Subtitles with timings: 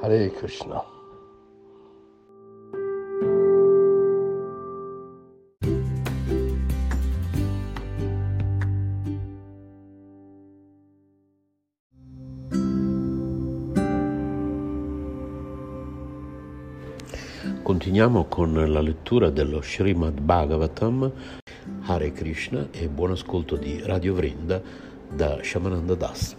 [0.00, 0.80] Hare Krishna.
[17.62, 21.12] Continuiamo con la lettura dello Srimad Bhagavatam,
[21.82, 24.62] Hare Krishna e buon ascolto di Radio Vrinda
[25.10, 26.37] da Shamananda Das.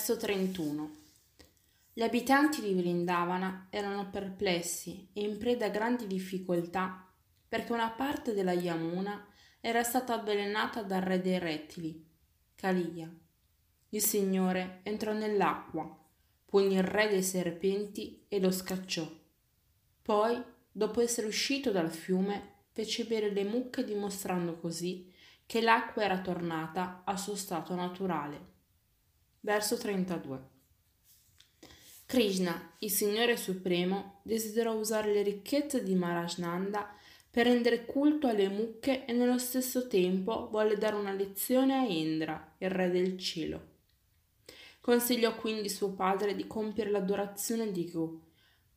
[0.00, 0.96] Verso 31
[1.92, 7.06] Gli abitanti di Vrindavana erano perplessi e in preda a grandi difficoltà
[7.46, 9.26] perché una parte della Yamuna
[9.60, 12.02] era stata avvelenata dal re dei rettili,
[12.54, 13.14] Kaliya.
[13.90, 15.94] Il Signore entrò nell'acqua,
[16.46, 19.06] pugnì il re dei serpenti e lo scacciò.
[20.00, 25.12] Poi, dopo essere uscito dal fiume, fece bere le mucche dimostrando così
[25.44, 28.49] che l'acqua era tornata al suo stato naturale.
[29.40, 30.48] Verso 32
[32.04, 36.92] Krishna, il Signore Supremo, desiderò usare le ricchezze di Marajnanda
[37.30, 42.56] per rendere culto alle mucche e nello stesso tempo volle dare una lezione a Indra,
[42.58, 43.68] il re del cielo.
[44.80, 48.20] Consigliò quindi suo padre di compiere l'adorazione di Go,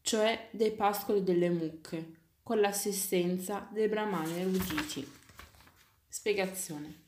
[0.01, 5.11] cioè dei pascoli delle mucche, con l'assistenza dei brahmani eruditi.
[6.07, 7.02] Spiegazione.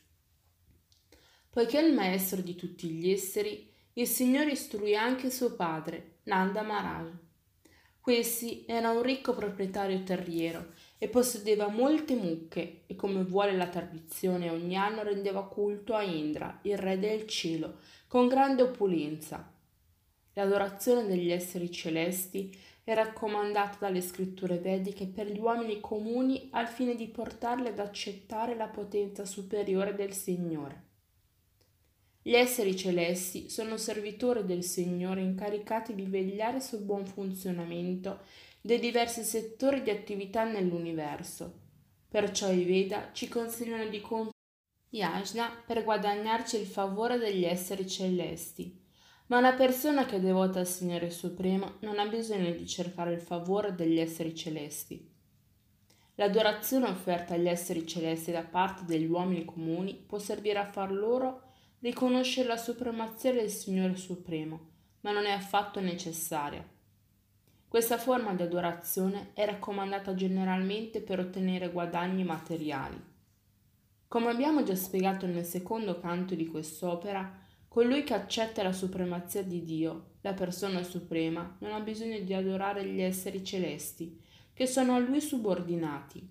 [1.56, 6.64] Poiché è il maestro di tutti gli esseri, il Signore istruì anche suo padre, Nanda
[6.64, 7.14] Maharaj.
[8.02, 14.50] Questi era un ricco proprietario terriero e possedeva molte mucche e come vuole la tradizione
[14.50, 17.78] ogni anno rendeva culto a Indra, il re del cielo,
[18.10, 19.50] con grande opulenza.
[20.34, 26.96] L'adorazione degli esseri celesti è raccomandata dalle scritture vediche per gli uomini comuni al fine
[26.96, 30.85] di portarli ad accettare la potenza superiore del Signore.
[32.28, 38.22] Gli esseri celesti sono servitori del Signore incaricati di vegliare sul buon funzionamento
[38.62, 41.54] dei diversi settori di attività nell'universo.
[42.10, 44.34] Perciò i Veda ci consigliano di compiere
[44.90, 48.76] yajna per guadagnarci il favore degli esseri celesti.
[49.28, 53.22] Ma una persona che è devota al Signore Supremo non ha bisogno di cercare il
[53.22, 55.14] favore degli esseri celesti.
[56.16, 61.45] L'adorazione offerta agli esseri celesti da parte degli uomini comuni può servire a far loro
[61.86, 64.70] riconoscere la supremazia del Signore Supremo,
[65.02, 66.68] ma non è affatto necessaria.
[67.68, 73.00] Questa forma di adorazione è raccomandata generalmente per ottenere guadagni materiali.
[74.08, 77.38] Come abbiamo già spiegato nel secondo canto di quest'opera,
[77.68, 82.84] colui che accetta la supremazia di Dio, la persona suprema, non ha bisogno di adorare
[82.84, 84.20] gli esseri celesti,
[84.54, 86.28] che sono a lui subordinati.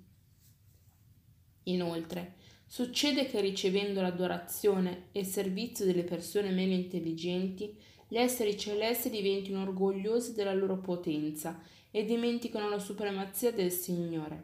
[1.64, 7.76] Inoltre, succede che ricevendo l'adorazione e il servizio delle persone meno intelligenti,
[8.08, 11.60] gli esseri celesti diventino orgogliosi della loro potenza
[11.90, 14.42] e dimenticano la supremazia del Signore.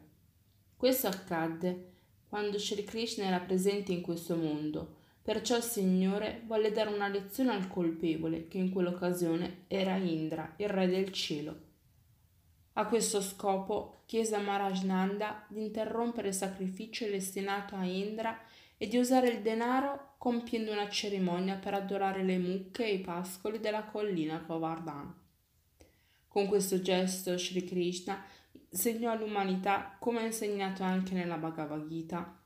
[0.76, 1.88] Questo accadde
[2.28, 7.52] quando Sri Krishna era presente in questo mondo, perciò il Signore volle dare una lezione
[7.52, 11.69] al colpevole, che in quell'occasione era Indra, il re del cielo.
[12.80, 18.40] A questo scopo chiese a Marajnanda di interrompere il sacrificio destinato a Indra
[18.78, 23.60] e di usare il denaro compiendo una cerimonia per adorare le mucche e i pascoli
[23.60, 25.14] della collina Govardhan.
[26.26, 28.24] Con questo gesto Sri Krishna
[28.70, 32.42] insegnò all'umanità, come ha insegnato anche nella Bhagavad Gita,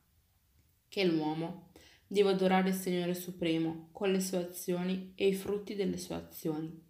[0.88, 1.70] che l'uomo
[2.08, 6.82] deve adorare il Signore Supremo con le sue azioni e i frutti delle sue azioni.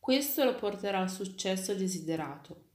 [0.00, 2.68] Questo lo porterà al successo desiderato.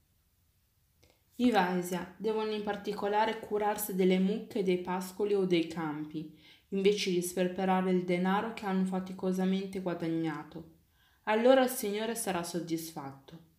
[1.37, 6.33] I Vaisya devono in particolare curarsi delle mucche, dei pascoli o dei campi,
[6.69, 10.71] invece di sperperare il denaro che hanno faticosamente guadagnato.
[11.23, 13.53] Allora il Signore sarà soddisfatto.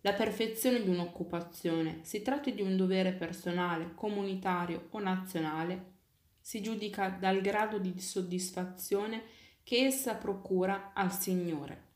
[0.00, 5.98] La perfezione di un'occupazione, si tratti di un dovere personale, comunitario o nazionale,
[6.40, 9.24] si giudica dal grado di soddisfazione
[9.62, 11.88] che essa procura al Signore.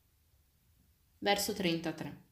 [1.18, 2.22] Verso 33.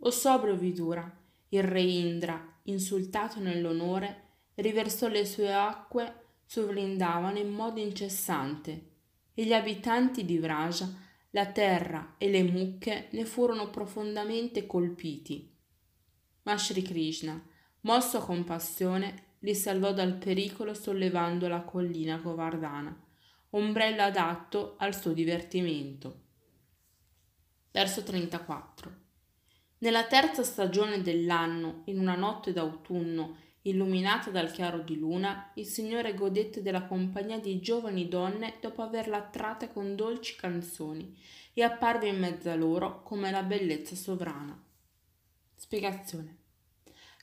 [0.00, 1.22] O sobrio Vidura,
[1.56, 4.22] il re Indra, insultato nell'onore,
[4.54, 8.90] riversò le sue acque su Vrindavana in modo incessante.
[9.36, 10.88] e gli abitanti di Vraja,
[11.30, 15.52] la terra e le mucche ne furono profondamente colpiti.
[16.42, 17.44] Ma Sri Krishna,
[17.80, 22.96] mosso a compassione, li salvò dal pericolo sollevando la collina Govardhana,
[23.50, 26.22] ombrello adatto al suo divertimento.
[27.72, 29.03] Verso 34.
[29.84, 36.14] Nella terza stagione dell'anno, in una notte d'autunno, illuminata dal chiaro di luna, il Signore
[36.14, 41.14] godette della compagnia di giovani donne dopo averla attratta con dolci canzoni
[41.52, 44.58] e apparve in mezzo a loro come la bellezza sovrana.
[45.54, 46.36] Spiegazione.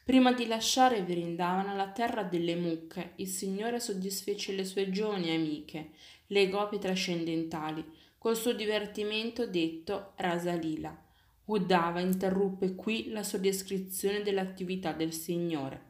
[0.06, 5.94] Prima di lasciare Vrindavana, la terra delle mucche, il Signore soddisfece le sue giovani amiche,
[6.28, 7.84] le gopi trascendentali,
[8.20, 11.10] col suo divertimento detto Rasalila.
[11.52, 15.90] Uddhava interruppe qui la sua descrizione dell'attività del Signore.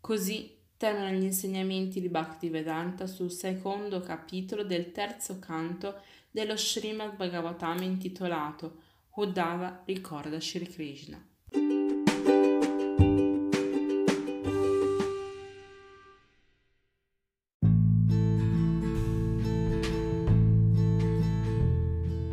[0.00, 6.00] Così terminano gli insegnamenti di Bhaktivedanta sul secondo capitolo del terzo canto
[6.30, 8.80] dello Srimad Bhagavatam intitolato
[9.16, 11.22] Uddhava ricorda Shri Krishna.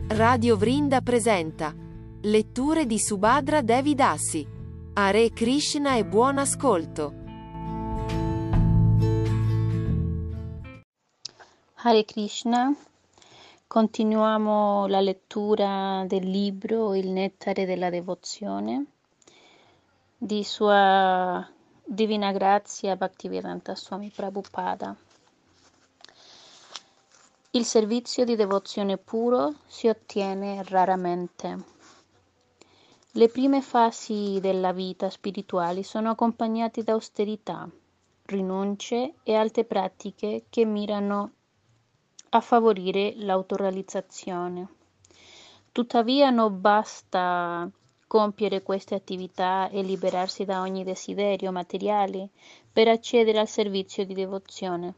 [0.07, 1.82] Radio Vrinda presenta
[2.25, 4.47] Letture di Subhadra Devidassi.
[4.93, 7.13] Hare Krishna e buon ascolto.
[11.73, 12.73] Hare Krishna,
[13.67, 18.85] continuiamo la lettura del libro Il nettare della devozione
[20.17, 21.45] di Sua
[21.83, 24.95] Divina Grazia Bhaktivedanta Swami Prabhupada.
[27.51, 31.71] Il servizio di devozione puro si ottiene raramente.
[33.15, 37.69] Le prime fasi della vita spirituale sono accompagnate da austerità,
[38.25, 41.31] rinunce e altre pratiche che mirano
[42.29, 44.67] a favorire l'autorealizzazione.
[45.71, 47.69] Tuttavia non basta
[48.07, 52.29] compiere queste attività e liberarsi da ogni desiderio materiale
[52.71, 54.95] per accedere al servizio di devozione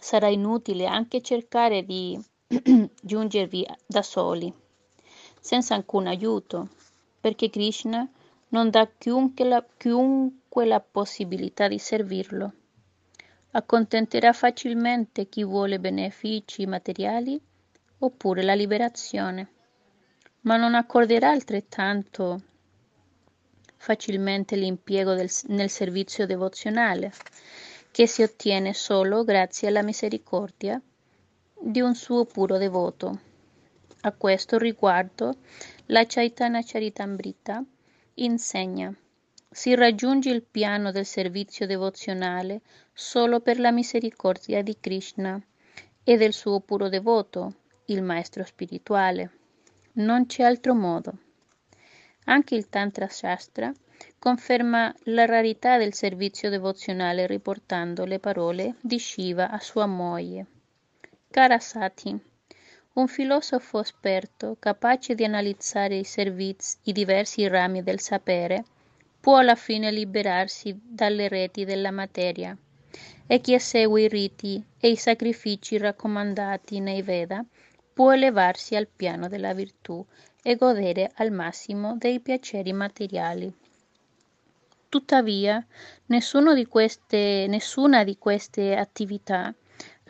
[0.00, 2.18] sarà inutile anche cercare di
[3.02, 4.52] giungervi da soli,
[5.40, 6.68] senza alcun aiuto,
[7.20, 8.08] perché Krishna
[8.48, 12.52] non dà chiunque la, chiunque la possibilità di servirlo.
[13.52, 17.40] Accontenterà facilmente chi vuole benefici materiali
[17.98, 19.48] oppure la liberazione,
[20.42, 22.42] ma non accorderà altrettanto
[23.76, 27.12] facilmente l'impiego del, nel servizio devozionale
[27.90, 30.80] che si ottiene solo grazie alla misericordia
[31.60, 33.27] di un suo puro devoto.
[34.02, 35.38] A questo riguardo
[35.86, 37.64] la Chaitanya Charitamrita
[38.14, 38.94] insegna
[39.50, 42.60] si raggiunge il piano del servizio devozionale
[42.92, 45.40] solo per la misericordia di Krishna
[46.04, 47.54] e del suo puro devoto,
[47.86, 49.30] il maestro spirituale.
[49.94, 51.12] Non c'è altro modo.
[52.26, 53.72] Anche il Tantra Shastra
[54.18, 60.46] conferma la rarità del servizio devozionale riportando le parole di Shiva a sua moglie.
[61.30, 62.16] Cara Sati,
[62.98, 68.64] un filosofo esperto, capace di analizzare i servizi, i diversi rami del sapere,
[69.20, 72.56] può alla fine liberarsi dalle reti della materia
[73.24, 77.44] e chi segue i riti e i sacrifici raccomandati nei Veda
[77.92, 80.04] può elevarsi al piano della virtù
[80.42, 83.52] e godere al massimo dei piaceri materiali.
[84.88, 85.64] Tuttavia,
[86.54, 89.54] di queste, nessuna di queste attività,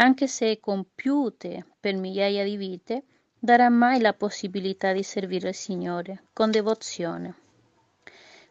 [0.00, 3.02] anche se compiute per migliaia di vite,
[3.38, 7.34] darà mai la possibilità di servire il Signore con devozione.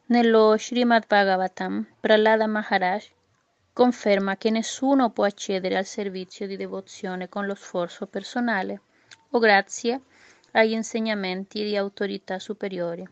[0.08, 3.10] Nello Srimad Bhagavatam, Prahlada Maharaj
[3.74, 8.82] conferma che nessuno può accedere al servizio di devozione con lo sforzo personale
[9.30, 10.02] o grazie
[10.52, 13.08] agli insegnamenti di autorità superiori.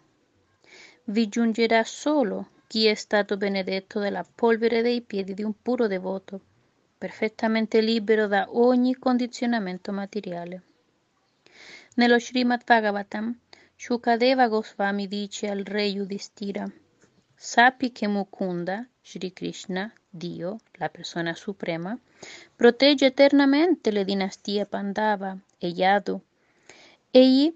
[1.06, 6.42] Vi giungerà solo chi è stato benedetto dalla polvere dei piedi di un puro devoto,
[7.06, 10.62] perfettamente libero da ogni condizionamento materiale.
[11.98, 13.42] Nello Srimad Bhagavatam,
[13.76, 16.66] Shukadeva Goswami dice al re Yudhishthira,
[17.36, 21.96] sappi che Mukunda, Sri Krishna, Dio, la persona suprema,
[22.56, 26.20] protegge eternamente le dinastie Pandava e Yadu.
[27.12, 27.54] Egli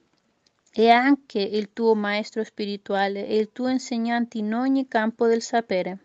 [0.71, 5.97] è anche il tuo maestro spirituale e il tuo insegnante in ogni campo del sapere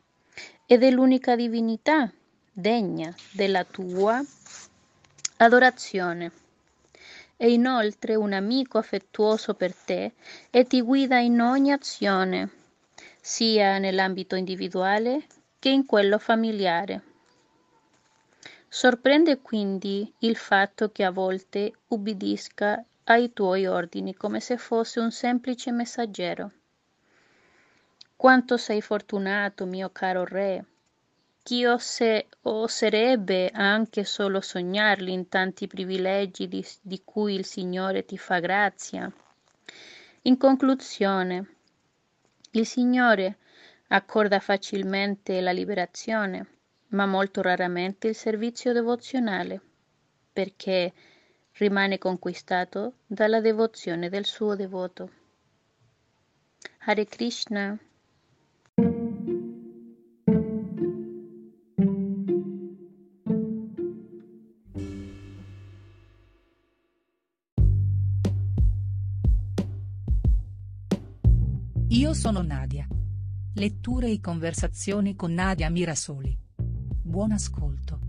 [0.65, 2.11] ed è l'unica divinità
[2.57, 4.25] degna della tua
[5.39, 6.31] adorazione.
[7.37, 10.13] È inoltre un amico affettuoso per te
[10.51, 12.49] e ti guida in ogni azione,
[13.21, 15.27] sia nell'ambito individuale
[15.59, 17.03] che in quello familiare.
[18.69, 25.11] Sorprende quindi il fatto che a volte ubbidisca ai tuoi ordini come se fosse un
[25.11, 26.53] semplice messaggero.
[28.15, 30.65] Quanto sei fortunato, mio caro re!
[31.45, 38.17] Chi ose, oserebbe anche solo sognarli in tanti privilegi di, di cui il Signore ti
[38.17, 39.13] fa grazia?
[40.23, 41.57] In conclusione,
[42.53, 43.37] il Signore
[43.89, 46.47] accorda facilmente la liberazione,
[46.93, 49.61] ma molto raramente il servizio devozionale,
[50.33, 50.95] perché
[51.59, 55.11] rimane conquistato dalla devozione del suo devoto.
[56.87, 57.79] Hare Krishna.
[72.25, 72.87] Sono Nadia.
[73.53, 76.35] Letture e conversazioni con Nadia Mirasoli.
[76.57, 78.04] Buon ascolto.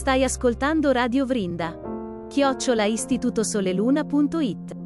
[0.00, 1.78] Stai ascoltando Radio Vrinda.
[2.26, 4.76] Chiocciola istitutosoleluna.it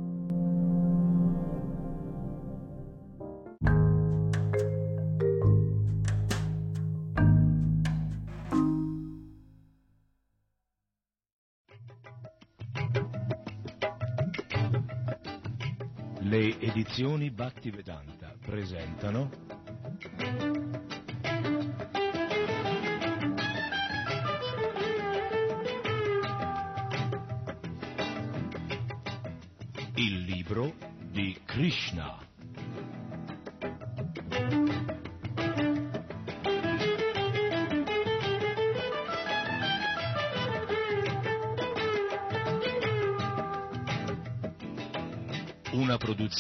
[16.22, 19.30] Le edizioni Bhaktivedanta presentano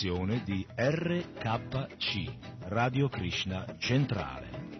[0.04, 2.34] Produzione di RKC,
[2.68, 4.73] Radio Krishna Centrale.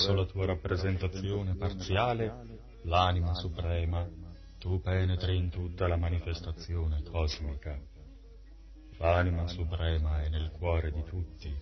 [0.00, 2.32] Attraverso la tua rappresentazione parziale,
[2.84, 4.08] l'anima suprema,
[4.58, 7.78] tu penetri in tutta la manifestazione cosmica.
[8.96, 11.54] L'anima suprema è nel cuore di tutti,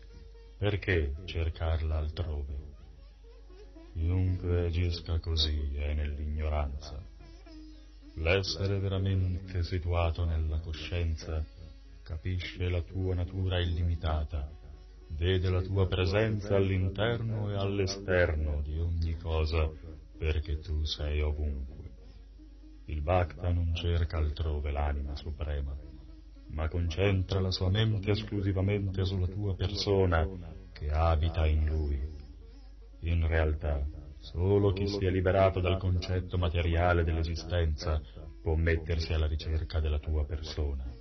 [0.56, 2.66] perché cercarla altrove?
[3.92, 7.02] Chiunque agisca così è nell'ignoranza.
[8.14, 11.44] L'essere veramente situato nella coscienza
[12.02, 14.48] capisce la tua natura illimitata,
[15.10, 19.70] vede la tua presenza all'interno e all'esterno di ogni cosa,
[20.16, 21.90] perché tu sei ovunque.
[22.86, 25.76] Il Bhakta non cerca altrove l'anima suprema,
[26.50, 30.26] ma concentra la sua mente esclusivamente sulla tua persona
[30.72, 32.00] che abita in lui.
[33.00, 33.84] In realtà,
[34.20, 38.00] solo chi si è liberato dal concetto materiale dell'esistenza
[38.42, 40.97] può mettersi alla ricerca della tua persona.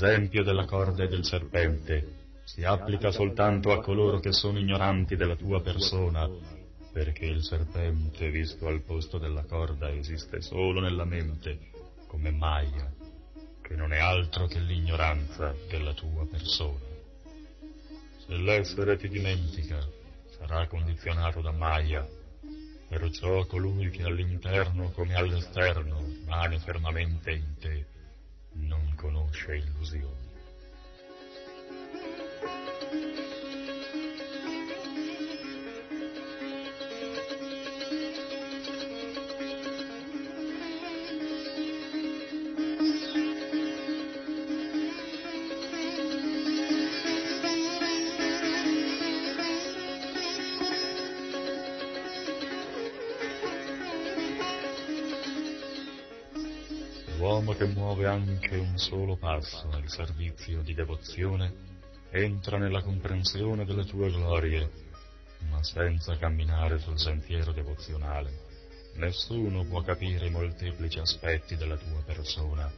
[0.00, 5.36] L'esempio della corda e del serpente si applica soltanto a coloro che sono ignoranti della
[5.36, 6.26] tua persona,
[6.90, 11.58] perché il serpente visto al posto della corda esiste solo nella mente,
[12.06, 12.90] come Maya,
[13.60, 16.80] che non è altro che l'ignoranza della tua persona.
[18.24, 19.86] Se l'essere ti dimentica,
[20.30, 22.08] sarà condizionato da Maya,
[22.88, 27.98] perciò colui che all'interno come all'esterno rimane fermamente in te,
[28.52, 30.29] non conosce illusioni.
[57.60, 61.52] Che muove anche un solo passo nel servizio di devozione
[62.10, 64.70] entra nella comprensione delle tue glorie,
[65.50, 68.32] ma senza camminare sul sentiero devozionale.
[68.94, 72.72] Nessuno può capire i molteplici aspetti della tua persona,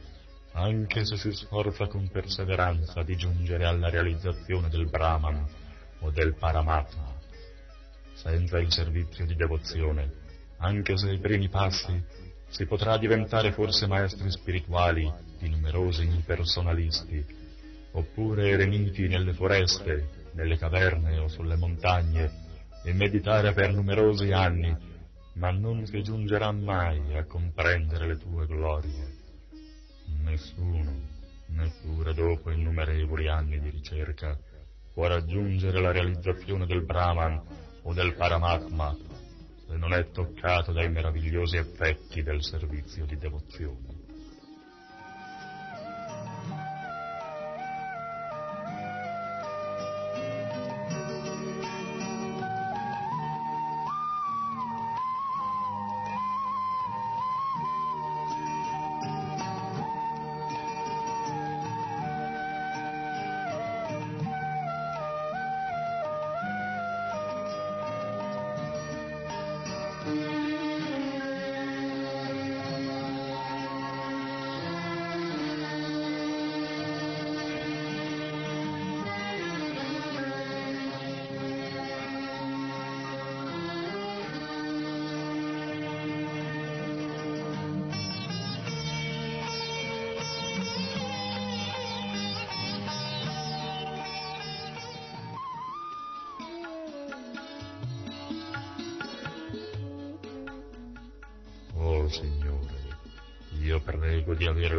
[0.51, 5.47] anche se si sforza con perseveranza di giungere alla realizzazione del Brahman
[5.99, 7.15] o del Paramatma.
[8.15, 10.11] Senza il servizio di devozione,
[10.57, 12.03] anche se i primi passi
[12.53, 17.25] si potrà diventare forse maestri spirituali di numerosi impersonalisti,
[17.93, 22.31] oppure eremiti nelle foreste, nelle caverne o sulle montagne,
[22.83, 24.71] e meditare per numerosi anni,
[25.33, 29.07] ma non si giungerà mai a comprendere le tue glorie.
[30.21, 30.93] Nessuno,
[31.47, 34.37] neppure dopo innumerevoli anni di ricerca,
[34.93, 37.41] può raggiungere la realizzazione del Brahman
[37.81, 38.95] o del Paramatma
[39.77, 43.92] non è toccato dai meravigliosi effetti del servizio di devozione.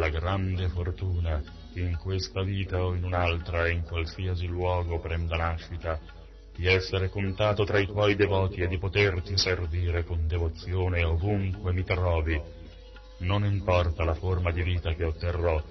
[0.09, 1.41] Grande fortuna,
[1.73, 5.99] in questa vita o in un'altra in qualsiasi luogo prenda nascita,
[6.55, 11.83] di essere contato tra i tuoi devoti e di poterti servire con devozione ovunque mi
[11.83, 12.41] trovi.
[13.19, 15.61] Non importa la forma di vita che otterrò,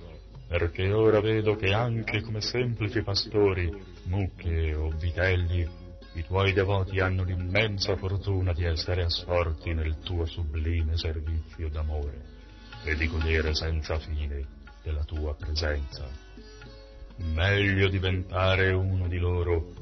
[0.49, 3.73] perché ora vedo che anche come semplici pastori,
[4.05, 5.67] mucche o vitelli,
[6.15, 12.34] i tuoi devoti hanno l'immensa fortuna di essere assorti nel tuo sublime servizio d'amore
[12.85, 14.47] e di godere senza fine
[14.83, 16.07] della tua presenza.
[17.16, 19.73] Meglio diventare uno di loro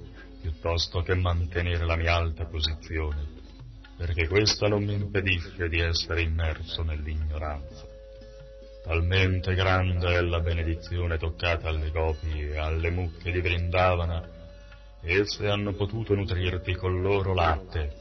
[0.40, 3.26] piuttosto che mantenere la mia alta posizione,
[3.96, 7.86] perché questa non mi impedisce di essere immerso nell'ignoranza.
[8.84, 14.40] Talmente grande è la benedizione toccata alle gopi e alle mucche di Vrindavana,
[15.02, 17.94] esse hanno potuto nutrirti col loro latte,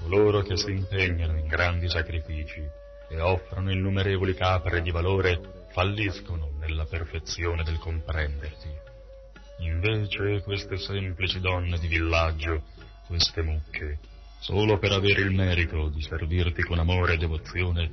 [0.00, 2.80] coloro che si impegnano in grandi sacrifici
[3.12, 8.68] e offrono innumerevoli capre di valore falliscono nella perfezione del comprenderti.
[9.58, 12.62] Invece queste semplici donne di villaggio,
[13.06, 13.98] queste mucche,
[14.40, 17.90] solo per avere il merito di servirti con amore e devozione,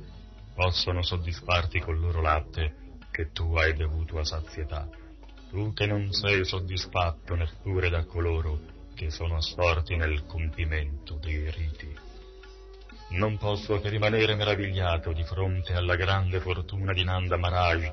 [0.54, 2.74] possono soddisfarti col loro latte
[3.10, 4.88] che tu hai bevuto a sazietà.
[5.50, 8.58] Tu che non sei soddisfatto neppure da coloro
[8.94, 12.08] che sono assorti nel compimento dei riti.
[13.10, 17.92] Non posso che rimanere meravigliato di fronte alla grande fortuna di Nanda Maharaj,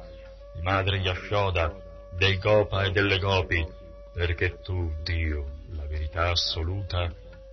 [0.53, 1.73] di madre Yashoda,
[2.11, 3.65] dei Gopa e delle Gopi,
[4.13, 7.11] perché tu, Dio, la verità assoluta,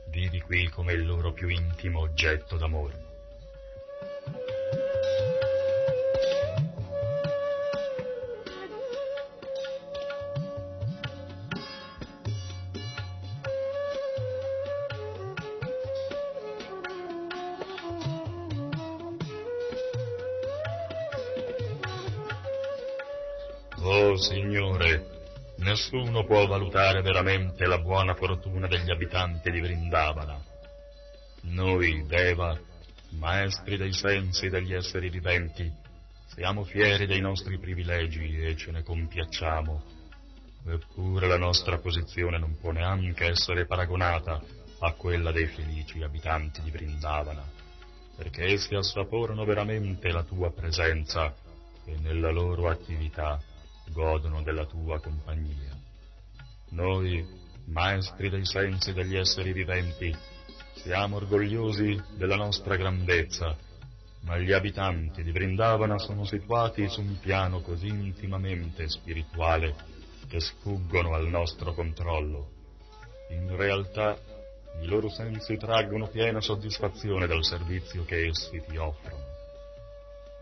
[0.09, 3.04] vivi qui come il loro più intimo oggetto d'amore.
[25.75, 30.41] Nessuno può valutare veramente la buona fortuna degli abitanti di Vrindavana.
[31.43, 32.57] Noi, Deva,
[33.19, 35.69] maestri dei sensi degli esseri viventi,
[36.29, 39.83] siamo fieri dei nostri privilegi e ce ne compiacciamo.
[40.67, 44.41] Eppure la nostra posizione non può neanche essere paragonata
[44.79, 47.45] a quella dei felici abitanti di Vrindavana,
[48.17, 51.35] perché essi assaporano veramente la tua presenza
[51.85, 53.41] e nella loro attività
[53.90, 55.73] godono della tua compagnia.
[56.70, 57.25] Noi,
[57.66, 60.14] maestri dei sensi degli esseri viventi,
[60.75, 63.57] siamo orgogliosi della nostra grandezza,
[64.20, 69.75] ma gli abitanti di Vrindavana sono situati su un piano così intimamente spirituale
[70.29, 72.51] che sfuggono al nostro controllo.
[73.31, 74.18] In realtà
[74.81, 79.33] i loro sensi traggono piena soddisfazione dal servizio che essi ti offrono.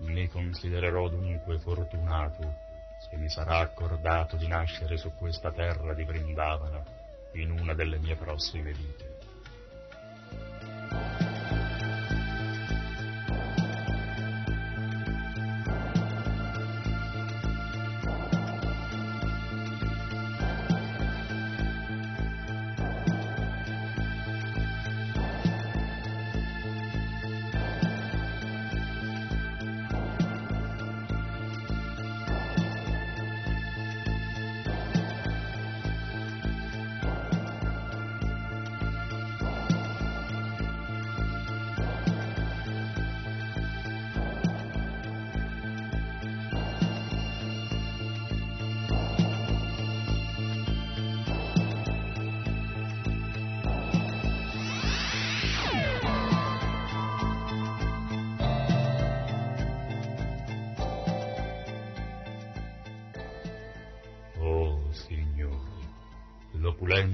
[0.00, 2.70] Mi considererò dunque fortunato
[3.08, 6.82] se mi sarà accordato di nascere su questa terra di Vrindavana
[7.32, 9.10] in una delle mie prossime vite.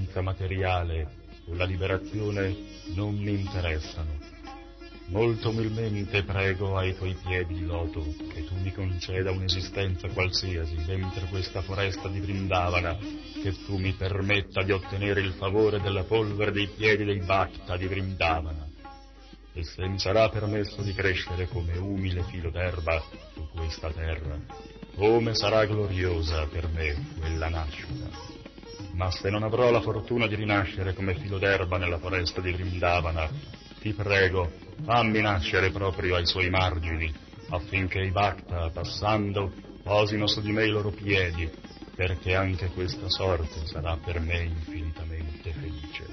[0.09, 1.07] L'opulenza materiale
[1.47, 2.55] o la liberazione
[2.95, 4.37] non mi interessano.
[5.07, 11.25] Molto umilmente prego ai tuoi piedi di loto che tu mi conceda un'esistenza qualsiasi dentro
[11.29, 12.95] questa foresta di Vrindavana,
[13.41, 17.87] che tu mi permetta di ottenere il favore della polvere dei piedi dei Bhakta di
[17.87, 18.67] Vrindavana.
[19.51, 24.37] E se mi sarà permesso di crescere come umile filo d'erba su questa terra,
[24.95, 28.28] come sarà gloriosa per me quella nascita.
[28.99, 33.29] Ma se non avrò la fortuna di rinascere come filo d'erba nella foresta di Vrindavana,
[33.79, 34.51] ti prego,
[34.83, 37.09] fammi nascere proprio ai suoi margini,
[37.47, 41.49] affinché i Bhakta, passando, posino su di me i loro piedi,
[41.95, 46.05] perché anche questa sorte sarà per me infinitamente felice.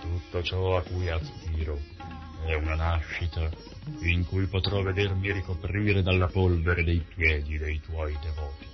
[0.00, 1.78] Tutto ciò a cui aspiro
[2.44, 3.48] è una nascita
[4.00, 8.73] in cui potrò vedermi ricoprire dalla polvere dei piedi dei tuoi devoti.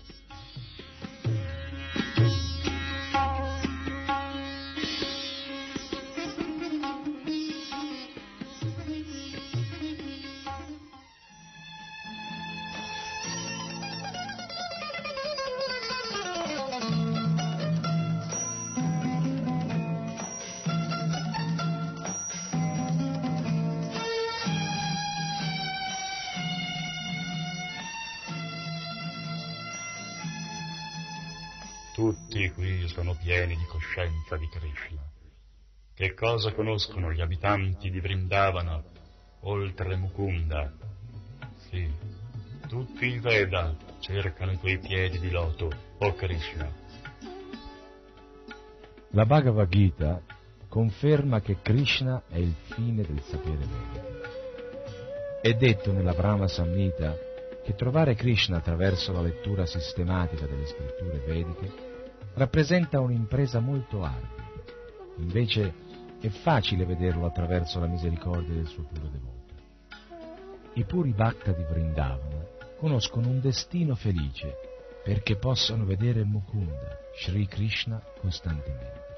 [32.00, 35.02] Tutti qui sono pieni di coscienza di Krishna.
[35.94, 38.82] Che cosa conoscono gli abitanti di Vrindavana,
[39.40, 40.72] oltre Mukunda?
[41.68, 41.86] Sì,
[42.66, 46.72] tutti i Veda cercano i tuoi piedi di loto, o oh Krishna.
[49.08, 50.22] La Bhagavad Gita
[50.68, 54.22] conferma che Krishna è il fine del sapere vedico.
[55.42, 57.14] È detto nella Brahma Samhita
[57.62, 61.88] che trovare Krishna attraverso la lettura sistematica delle scritture vediche
[62.34, 64.48] rappresenta un'impresa molto ardua.
[65.16, 65.74] Invece
[66.20, 69.38] è facile vederlo attraverso la misericordia del suo puro devoto.
[70.74, 74.68] I puri Bhakta di Vrindavana conoscono un destino felice
[75.02, 79.08] perché possono vedere Mukunda, Sri Krishna, costantemente.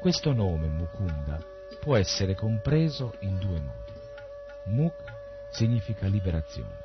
[0.00, 1.44] Questo nome, Mukunda,
[1.80, 3.92] può essere compreso in due modi.
[4.66, 4.94] Muk
[5.50, 6.84] significa liberazione.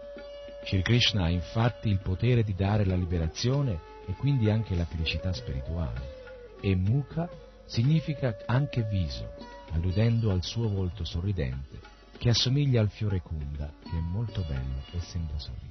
[0.63, 3.79] Sri Krishna ha infatti il potere di dare la liberazione
[4.11, 6.19] e quindi anche la felicità spirituale.
[6.59, 7.29] E Mukha
[7.65, 9.33] significa anche viso,
[9.71, 11.79] alludendo al suo volto sorridente,
[12.17, 15.69] che assomiglia al fiore Kunda, che è molto bello e sembra sorridere.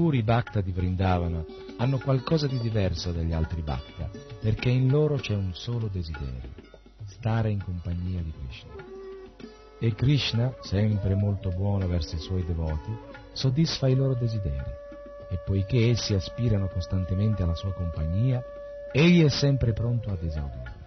[0.00, 1.44] Puri Bhakta di Vrindavana
[1.76, 4.08] hanno qualcosa di diverso dagli altri Bhakta,
[4.40, 6.54] perché in loro c'è un solo desiderio,
[7.04, 8.72] stare in compagnia di Krishna.
[9.78, 12.96] E Krishna, sempre molto buono verso i suoi devoti,
[13.32, 14.72] soddisfa i loro desideri,
[15.28, 18.42] e poiché essi aspirano costantemente alla sua compagnia,
[18.92, 20.78] egli è sempre pronto ad esaudirli.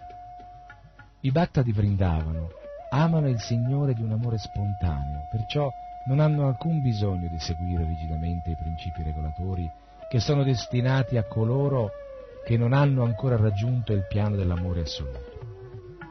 [1.20, 2.50] I Bhakta di Vrindavano
[2.90, 5.70] amano il Signore di un amore spontaneo, perciò
[6.06, 9.70] non hanno alcun bisogno di seguire rigidamente i principi regolatori
[10.08, 11.90] che sono destinati a coloro
[12.44, 15.38] che non hanno ancora raggiunto il piano dell'amore assoluto.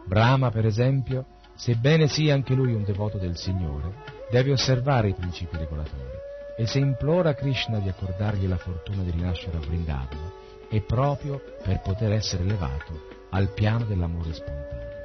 [0.06, 1.26] Brahma, per esempio,
[1.56, 3.94] sebbene sia anche lui un devoto del Signore,
[4.32, 6.22] deve osservare i principi regolatori
[6.58, 10.32] e se implora Krishna di accordargli la fortuna di rinascere a Vrindavana
[10.70, 15.03] è proprio per poter essere elevato al piano dell'amore spontaneo.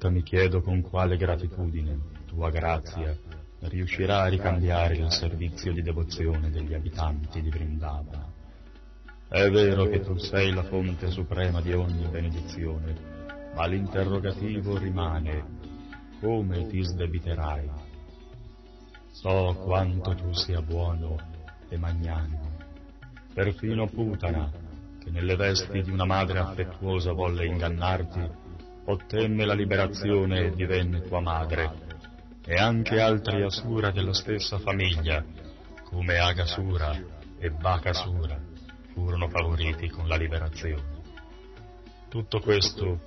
[0.00, 3.14] Volta mi chiedo con quale gratitudine tua grazia
[3.60, 8.32] riuscirà a ricambiare il servizio di devozione degli abitanti di Vrindavana.
[9.28, 12.94] È vero che tu sei la fonte suprema di ogni benedizione,
[13.54, 15.44] ma l'interrogativo rimane
[16.18, 17.70] come ti sdebiterai.
[19.10, 21.18] So quanto tu sia buono
[21.68, 22.56] e magnanimo.
[23.34, 24.50] Perfino Putana,
[24.98, 28.39] che nelle vesti di una madre affettuosa volle ingannarti,
[28.90, 31.70] ottenne la liberazione e divenne tua madre,
[32.44, 35.24] e anche altri Asura della stessa famiglia,
[35.84, 36.98] come Agasura
[37.38, 38.38] e Bakasura,
[38.92, 40.98] furono favoriti con la liberazione.
[42.08, 43.00] Tutto questo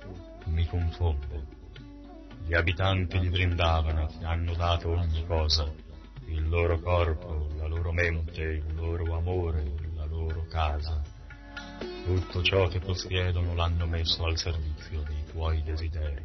[0.46, 1.52] mi confonde.
[2.46, 5.70] Gli abitanti di Vrindavana ti hanno dato ogni cosa,
[6.26, 11.02] il loro corpo, la loro mente, il loro amore, la loro casa.
[12.04, 16.22] Tutto ciò che possiedono l'hanno messo al servizio dei tuoi desideri.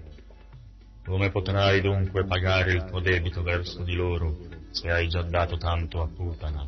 [1.03, 4.37] Come potrai dunque pagare il tuo debito verso di loro
[4.69, 6.67] se hai già dato tanto a Putana?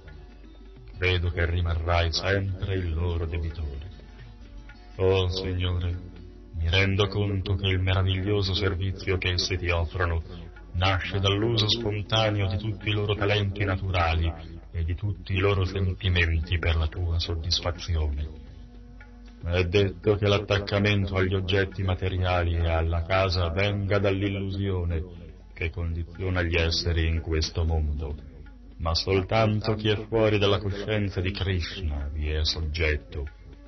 [0.98, 3.90] Credo che rimarrai sempre il loro debitore.
[4.96, 5.96] Oh Signore,
[6.56, 10.24] mi rendo conto che il meraviglioso servizio che essi ti offrono
[10.74, 14.34] nasce dall'uso spontaneo di tutti i loro talenti naturali
[14.72, 18.51] e di tutti i loro sentimenti per la tua soddisfazione.
[19.44, 25.04] È detto che l'attaccamento agli oggetti materiali e alla casa venga dall'illusione
[25.52, 28.16] che condiziona gli esseri in questo mondo,
[28.78, 33.28] ma soltanto chi è fuori dalla coscienza di Krishna vi è soggetto,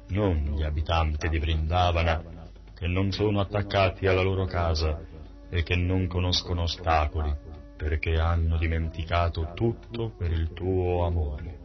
[0.09, 5.01] non gli abitanti di Vrindavana, che non sono attaccati alla loro casa
[5.49, 7.33] e che non conoscono ostacoli,
[7.75, 11.57] perché hanno dimenticato tutto per il tuo amore.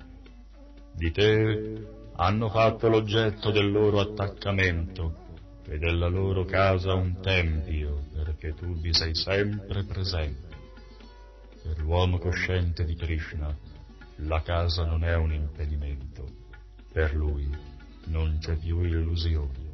[0.95, 5.27] Di te hanno fatto l'oggetto del loro attaccamento
[5.65, 10.57] e della loro casa un tempio, perché tu vi sei sempre presente.
[11.63, 13.57] Per l'uomo cosciente di Krishna,
[14.17, 16.27] la casa non è un impedimento.
[16.93, 17.49] Per lui
[18.07, 19.67] non c'è più illusione.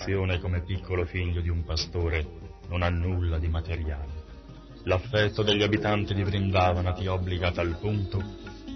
[0.00, 2.26] Apparizione come piccolo figlio di un pastore
[2.68, 4.28] non ha nulla di materiale.
[4.84, 8.22] L'affetto degli abitanti di Vrindavana ti obbliga a tal punto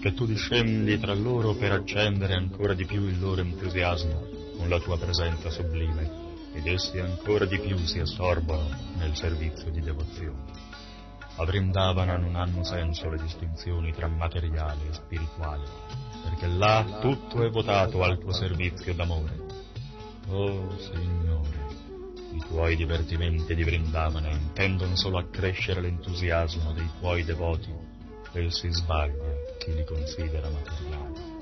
[0.01, 4.27] che tu discendi tra loro per accendere ancora di più il loro entusiasmo
[4.59, 9.81] con la tua presenza sublime ed essi ancora di più si assorbono nel servizio di
[9.81, 10.63] devozione.
[11.37, 15.65] A Vrindavana non hanno senso le distinzioni tra materiale e spirituale,
[16.23, 19.54] perché là tutto è votato al tuo servizio d'amore.
[20.29, 21.59] Oh Signore,
[22.33, 27.71] i tuoi divertimenti di Vrindavana intendono solo accrescere l'entusiasmo dei tuoi devoti
[28.33, 31.33] e si sbaglia chi li considera materiali.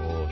[0.00, 0.28] Oh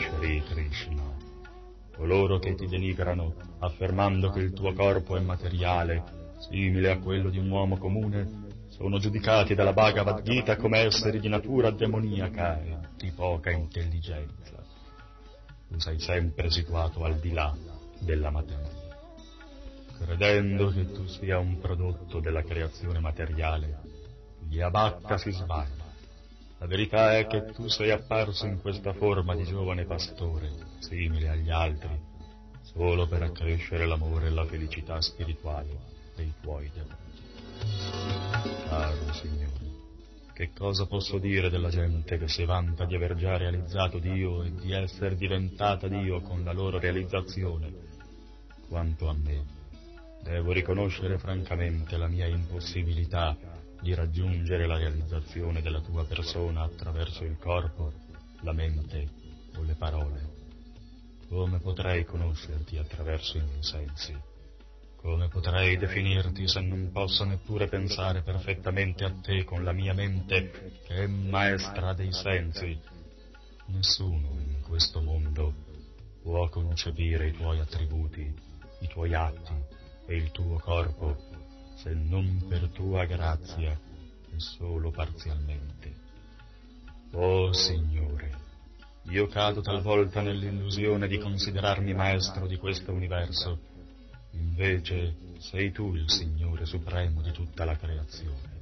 [1.96, 7.38] coloro che ti denigrano affermando che il tuo corpo è materiale, simile a quello di
[7.38, 13.10] un uomo comune, sono giudicati dalla Bhagavad Gita come esseri di natura demoniaca e di
[13.10, 14.64] poca intelligenza.
[15.68, 17.54] Tu sei sempre situato al di là
[18.00, 18.78] della materia.
[19.98, 23.82] Credendo che tu sia un prodotto della creazione materiale,
[24.48, 25.88] gli Abbatta si sbaglia.
[26.58, 31.50] La verità è che tu sei apparso in questa forma di giovane pastore, simile agli
[31.50, 31.98] altri,
[32.62, 36.98] solo per accrescere l'amore e la felicità spirituale dei tuoi devoti.
[38.68, 39.78] Caro Signore,
[40.34, 44.54] che cosa posso dire della gente che si vanta di aver già realizzato Dio e
[44.54, 47.88] di essere diventata Dio con la loro realizzazione?
[48.68, 49.44] Quanto a me,
[50.22, 53.36] devo riconoscere francamente la mia impossibilità
[53.80, 57.92] di raggiungere la realizzazione della tua persona attraverso il corpo,
[58.42, 59.08] la mente
[59.56, 60.38] o le parole.
[61.28, 64.29] Come potrei conoscerti attraverso i miei sensi?
[65.00, 70.82] Come potrei definirti se non posso neppure pensare perfettamente a te con la mia mente
[70.84, 72.78] che è maestra dei sensi?
[73.68, 75.54] Nessuno in questo mondo
[76.20, 78.30] può concepire i tuoi attributi,
[78.80, 79.54] i tuoi atti
[80.06, 81.16] e il tuo corpo
[81.76, 85.94] se non per tua grazia e solo parzialmente.
[87.12, 88.32] Oh Signore,
[89.04, 93.69] io cado talvolta nell'illusione di considerarmi maestro di questo universo,
[94.32, 98.58] invece sei tu il Signore supremo di tutta la creazione.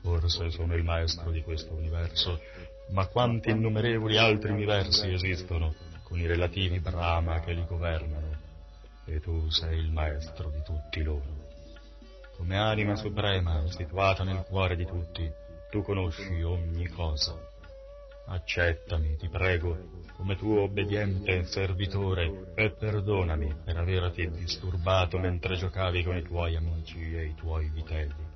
[0.00, 2.40] Forse sono il maestro di questo universo,
[2.90, 8.36] ma quanti innumerevoli altri universi esistono con i relativi Brahma che li governano,
[9.04, 11.50] e tu sei il maestro di tutti loro.
[12.36, 15.30] Come anima suprema situata nel cuore di tutti,
[15.70, 17.51] tu conosci ogni cosa.
[18.26, 26.16] Accettami, ti prego, come tuo obbediente servitore e perdonami per averti disturbato mentre giocavi con
[26.16, 28.30] i tuoi amici e i tuoi vitelli.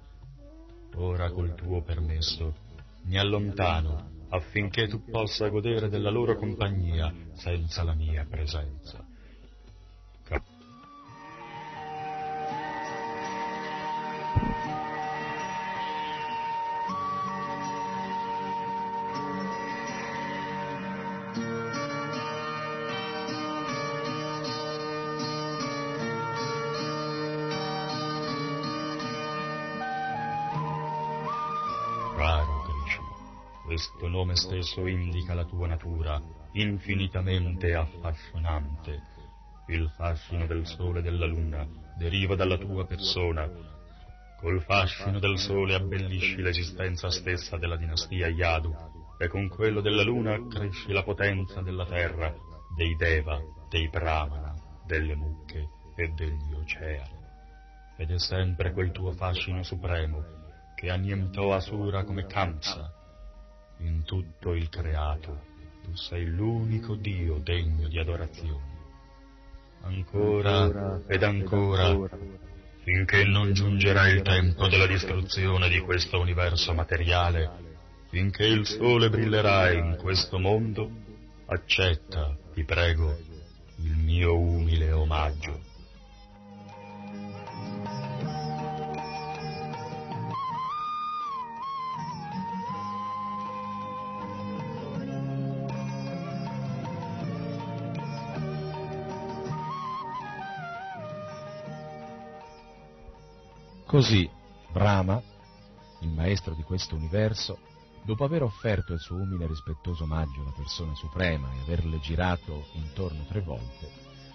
[0.96, 2.54] Ora col tuo permesso
[3.02, 9.04] mi allontano affinché tu possa godere della loro compagnia senza la mia presenza.
[10.26, 10.56] Questo
[34.16, 36.18] nome stesso indica la tua natura,
[36.52, 39.02] infinitamente affascinante.
[39.66, 43.46] Il fascino del sole e della luna deriva dalla tua persona.
[44.38, 48.74] Col fascino del sole abbellisci l'esistenza stessa della dinastia Yadu
[49.18, 52.34] e con quello della luna cresci la potenza della terra,
[52.74, 53.38] dei Deva,
[53.68, 54.54] dei Brahmana,
[54.86, 57.18] delle mucche e degli oceani.
[57.98, 60.24] Ed è sempre quel tuo fascino supremo
[60.74, 62.95] che annientò Asura come Kamsa
[63.78, 65.42] in tutto il creato,
[65.82, 68.74] tu sei l'unico Dio degno di adorazione.
[69.82, 72.08] Ancora ed ancora,
[72.82, 77.50] finché non giungerà il tempo della distruzione di questo universo materiale,
[78.08, 80.90] finché il sole brillerà in questo mondo,
[81.46, 83.16] accetta, ti prego,
[83.82, 85.60] il mio umile omaggio.
[103.96, 104.28] Così
[104.72, 105.22] Brahma,
[106.00, 107.58] il maestro di questo universo,
[108.04, 112.66] dopo aver offerto il suo umile e rispettoso omaggio alla persona suprema e averle girato
[112.74, 113.88] intorno tre volte,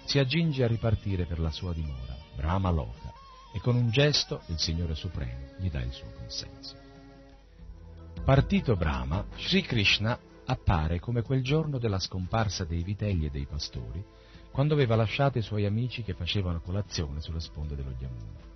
[0.06, 3.14] si agginge a ripartire per la sua dimora, Brahma Loka,
[3.54, 6.76] e con un gesto il Signore Supremo gli dà il suo consenso.
[8.26, 14.04] Partito Brahma, Sri Krishna appare come quel giorno della scomparsa dei vitelli e dei pastori,
[14.52, 18.51] quando aveva lasciato i suoi amici che facevano colazione sulle sponde dello Yamuna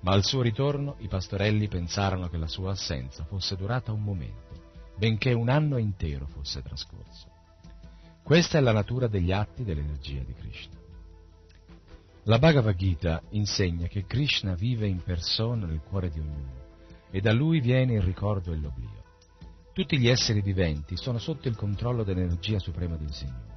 [0.00, 4.92] ma al suo ritorno i pastorelli pensarono che la sua assenza fosse durata un momento,
[4.96, 7.30] benché un anno intero fosse trascorso.
[8.22, 10.74] Questa è la natura degli atti dell'energia di Krishna.
[12.24, 16.64] La Bhagavad Gita insegna che Krishna vive in persona nel cuore di ognuno
[17.10, 19.04] e da lui viene il ricordo e l'oblio.
[19.72, 23.54] Tutti gli esseri viventi sono sotto il controllo dell'energia suprema del Signore.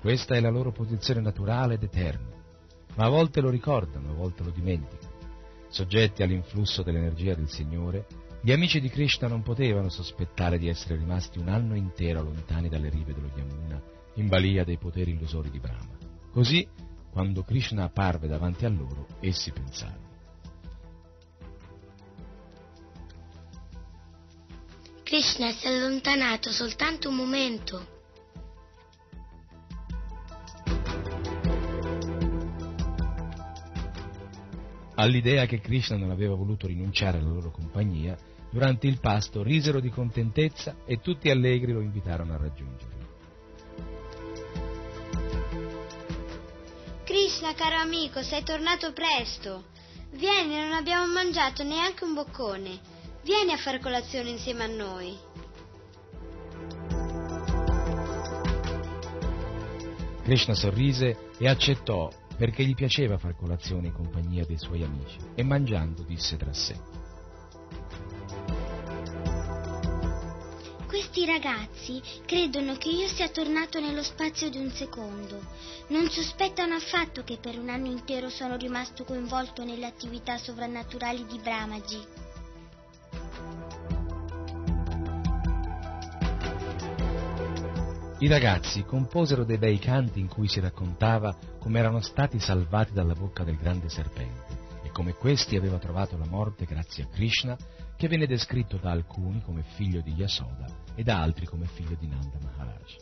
[0.00, 2.34] Questa è la loro posizione naturale ed eterna,
[2.96, 5.11] ma a volte lo ricordano, a volte lo dimenticano.
[5.72, 8.04] Soggetti all'influsso dell'energia del Signore,
[8.42, 12.90] gli amici di Krishna non potevano sospettare di essere rimasti un anno intero lontani dalle
[12.90, 13.82] rive dello Yamuna,
[14.16, 15.96] in balia dei poteri illusori di Brahma.
[16.30, 16.68] Così,
[17.10, 20.10] quando Krishna apparve davanti a loro, essi pensarono.
[25.04, 28.01] Krishna si è allontanato soltanto un momento.
[34.94, 38.16] All'idea che Krishna non aveva voluto rinunciare alla loro compagnia,
[38.50, 43.00] durante il pasto risero di contentezza e tutti allegri lo invitarono a raggiungerlo.
[47.04, 49.64] Krishna, caro amico, sei tornato presto.
[50.12, 52.78] Vieni, non abbiamo mangiato neanche un boccone.
[53.22, 55.16] Vieni a fare colazione insieme a noi.
[60.22, 62.10] Krishna sorrise e accettò
[62.42, 66.76] perché gli piaceva far colazione in compagnia dei suoi amici e mangiando disse tra sé.
[70.88, 75.40] Questi ragazzi credono che io sia tornato nello spazio di un secondo.
[75.90, 81.38] Non sospettano affatto che per un anno intero sono rimasto coinvolto nelle attività sovrannaturali di
[81.38, 82.21] Brahmaji.
[88.22, 93.14] I ragazzi composero dei bei canti in cui si raccontava come erano stati salvati dalla
[93.14, 97.56] bocca del grande serpente e come questi aveva trovato la morte grazie a Krishna,
[97.96, 102.06] che viene descritto da alcuni come figlio di Yasoda e da altri come figlio di
[102.06, 102.96] Nanda Maharaj.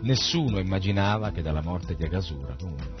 [0.00, 2.93] Nessuno immaginava che dalla morte di Agasura comunque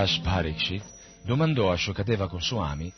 [0.00, 0.82] Maharaj Parikshit
[1.24, 2.90] domandò a Shokadeva Goswami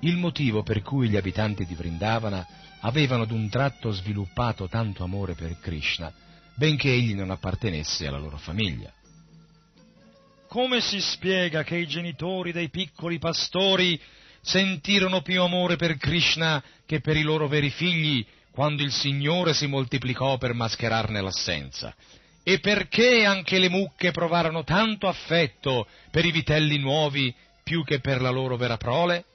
[0.00, 2.44] il motivo per cui gli abitanti di Vrindavana
[2.80, 6.12] avevano d'un tratto sviluppato tanto amore per Krishna,
[6.56, 8.92] benché egli non appartenesse alla loro famiglia.
[10.48, 14.00] Come si spiega che i genitori dei piccoli pastori
[14.40, 19.66] sentirono più amore per Krishna che per i loro veri figli quando il Signore si
[19.66, 21.94] moltiplicò per mascherarne l'assenza?
[22.48, 28.22] E perché anche le mucche provarono tanto affetto per i vitelli nuovi più che per
[28.22, 29.26] la loro vera prole?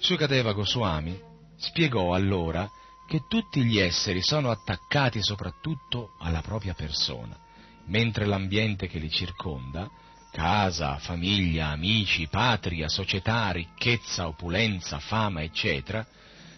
[0.00, 1.16] Sukadeva Goswami
[1.58, 2.68] spiegò allora
[3.06, 7.38] che tutti gli esseri sono attaccati soprattutto alla propria persona,
[7.86, 9.88] mentre l'ambiente che li circonda,
[10.32, 16.04] casa, famiglia, amici, patria, società, ricchezza, opulenza, fama, eccetera,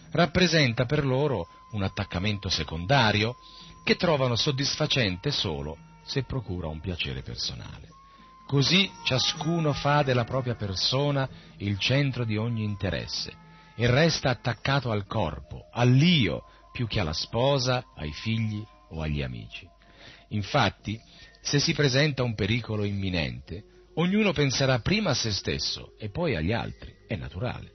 [0.09, 3.35] rappresenta per loro un attaccamento secondario
[3.85, 7.89] che trovano soddisfacente solo se procura un piacere personale.
[8.47, 13.31] Così ciascuno fa della propria persona il centro di ogni interesse
[13.75, 19.69] e resta attaccato al corpo, all'io, più che alla sposa, ai figli o agli amici.
[20.29, 20.99] Infatti,
[21.41, 23.63] se si presenta un pericolo imminente,
[23.95, 27.73] ognuno penserà prima a se stesso e poi agli altri, è naturale.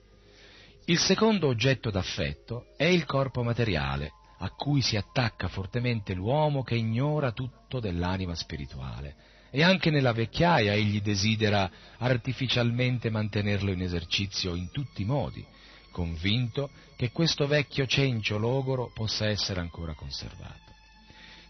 [0.87, 4.11] Il secondo oggetto d'affetto è il corpo materiale,
[4.43, 9.15] a cui si attacca fortemente l'uomo che ignora tutto dell'anima spirituale
[9.51, 15.45] e anche nella vecchiaia egli desidera artificialmente mantenerlo in esercizio in tutti i modi,
[15.91, 20.71] convinto che questo vecchio cencio logoro possa essere ancora conservato.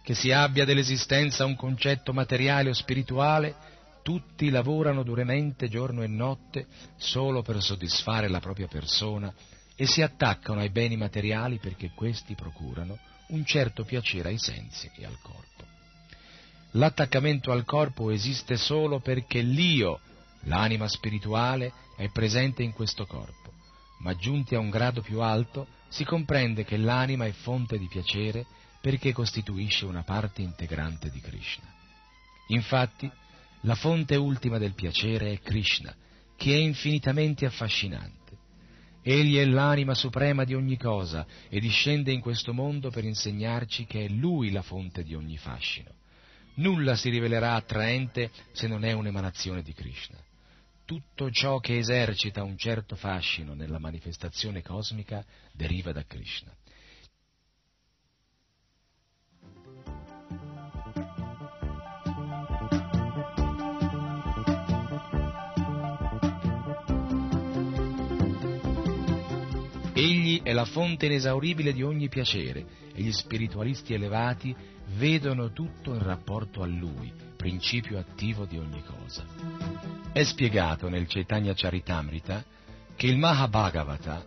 [0.04, 3.56] Che si abbia dell'esistenza un concetto materiale o spirituale,
[4.02, 6.66] tutti lavorano duramente giorno e notte
[6.98, 9.32] solo per soddisfare la propria persona
[9.76, 12.98] e si attaccano ai beni materiali perché questi procurano
[13.30, 15.66] un certo piacere ai sensi e al corpo.
[16.72, 20.00] L'attaccamento al corpo esiste solo perché l'io,
[20.42, 23.52] l'anima spirituale, è presente in questo corpo,
[24.00, 28.46] ma giunti a un grado più alto si comprende che l'anima è fonte di piacere
[28.80, 31.70] perché costituisce una parte integrante di Krishna.
[32.48, 33.10] Infatti,
[33.62, 35.94] la fonte ultima del piacere è Krishna,
[36.36, 38.21] che è infinitamente affascinante.
[39.04, 44.06] Egli è l'anima suprema di ogni cosa e discende in questo mondo per insegnarci che
[44.06, 45.92] è Lui la fonte di ogni fascino.
[46.56, 50.18] Nulla si rivelerà attraente se non è un'emanazione di Krishna.
[50.86, 56.54] Tutto ciò che esercita un certo fascino nella manifestazione cosmica deriva da Krishna.
[70.44, 74.56] È la fonte inesauribile di ogni piacere e gli spiritualisti elevati
[74.98, 79.24] vedono tutto in rapporto a Lui, principio attivo di ogni cosa.
[80.12, 82.44] È spiegato nel Chaitanya Charitamrita
[82.96, 84.26] che il Mahabhagavata,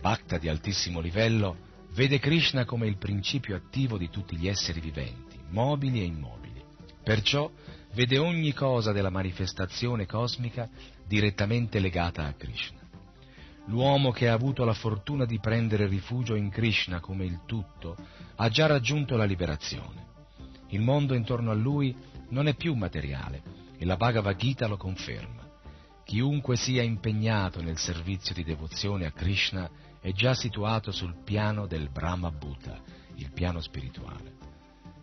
[0.00, 1.56] Bhakta di altissimo livello,
[1.94, 6.62] vede Krishna come il principio attivo di tutti gli esseri viventi, mobili e immobili.
[7.02, 7.50] Perciò
[7.94, 10.68] vede ogni cosa della manifestazione cosmica
[11.06, 12.81] direttamente legata a Krishna.
[13.66, 17.96] L'uomo che ha avuto la fortuna di prendere rifugio in Krishna come il tutto
[18.36, 20.10] ha già raggiunto la liberazione.
[20.68, 21.94] Il mondo intorno a lui
[22.30, 23.42] non è più materiale
[23.78, 25.48] e la Bhagavad Gita lo conferma.
[26.04, 31.88] Chiunque sia impegnato nel servizio di devozione a Krishna è già situato sul piano del
[31.88, 32.80] Brahma Bhuta,
[33.14, 34.40] il piano spirituale.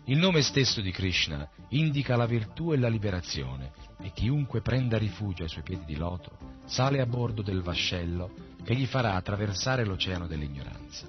[0.04, 5.44] Il nome stesso di Krishna indica la virtù e la liberazione e chiunque prenda rifugio
[5.44, 8.30] ai suoi piedi di loto sale a bordo del vascello
[8.62, 11.08] che gli farà attraversare l'oceano dell'ignoranza.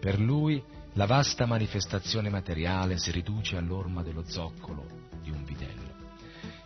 [0.00, 0.60] Per lui
[0.94, 4.84] la vasta manifestazione materiale si riduce all'orma dello zoccolo
[5.22, 5.88] di un bidello.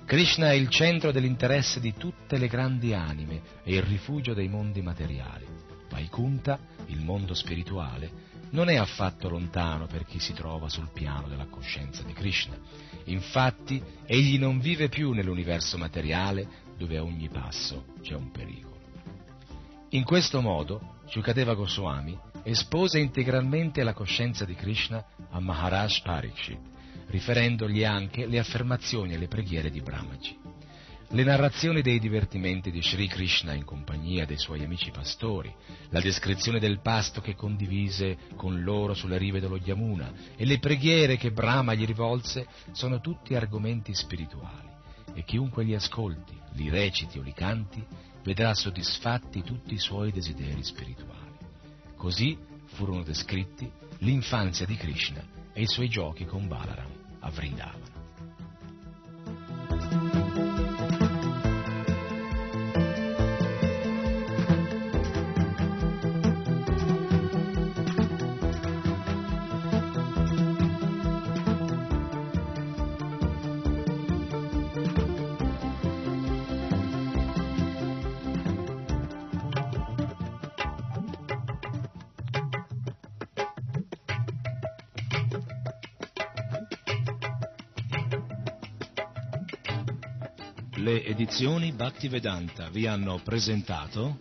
[0.07, 4.81] Krishna è il centro dell'interesse di tutte le grandi anime e il rifugio dei mondi
[4.81, 5.47] materiali.
[5.91, 11.47] Vaikunta, il mondo spirituale, non è affatto lontano per chi si trova sul piano della
[11.47, 12.57] coscienza di Krishna.
[13.05, 18.75] Infatti, egli non vive più nell'universo materiale dove a ogni passo c'è un pericolo.
[19.91, 26.59] In questo modo, Shukadeva Goswami espose integralmente la coscienza di Krishna a Maharaj Parikshit,
[27.07, 30.39] riferendogli anche le affermazioni e le preghiere di Brahmaji.
[31.11, 35.55] Le narrazioni dei divertimenti di Sri Krishna in compagnia dei suoi amici pastori,
[35.91, 41.17] la descrizione del pasto che condivise con loro sulle rive dello Yamuna e le preghiere
[41.17, 44.64] che Brahma gli rivolse sono tutti argomenti spirituali
[45.15, 47.85] e chiunque li ascolti, li reciti o li canti
[48.23, 51.37] vedrà soddisfatti tutti i suoi desideri spirituali.
[51.97, 56.91] Così furono descritti l'infanzia di Krishna e i suoi giochi con Balaram
[57.21, 58.04] a Vrindavana.
[91.35, 94.19] Edizioni Bhaktivedanta vi hanno presentato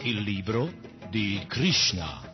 [0.00, 0.72] il libro
[1.10, 2.33] di Krishna.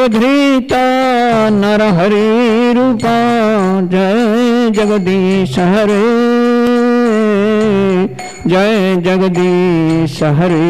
[0.07, 0.69] अवधृत
[1.53, 3.15] नरहरि रूपा
[3.93, 6.03] जय जगदीश हरे।
[8.51, 10.63] जय जगदीश हरे।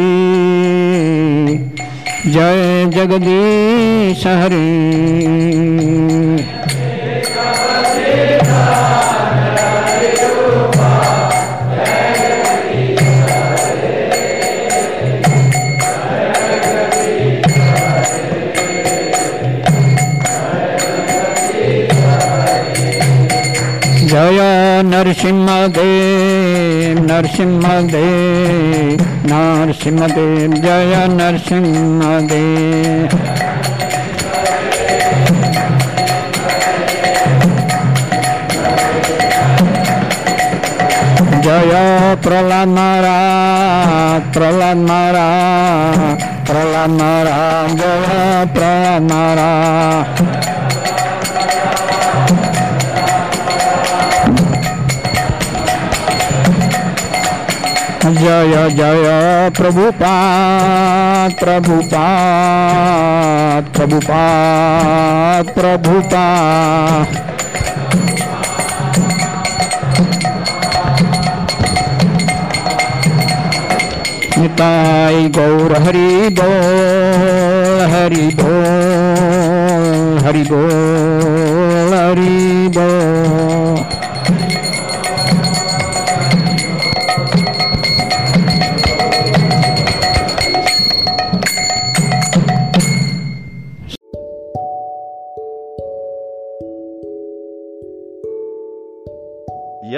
[2.33, 4.65] जय जगदीश हरे।
[24.17, 24.39] जय
[24.89, 25.89] नरसिंहदेव
[27.07, 33.11] नरसिंहदेव नरसिंहदेव, जय नरसिंहदेव।
[41.47, 41.75] जय
[42.25, 50.36] प्रहलाद महाराज प्रहलाद महाराज प्रहलाद महाराज जय प्रहलाद महाराज
[58.07, 62.05] जय जय, प्रभुपाद प्रभुपाद
[63.77, 67.09] प्रभुपाद प्रभुपाद।
[74.39, 79.87] निताय गौर हरि बोल हरि बोल
[80.27, 82.37] हरि बोल हरि
[82.77, 83.96] बोल।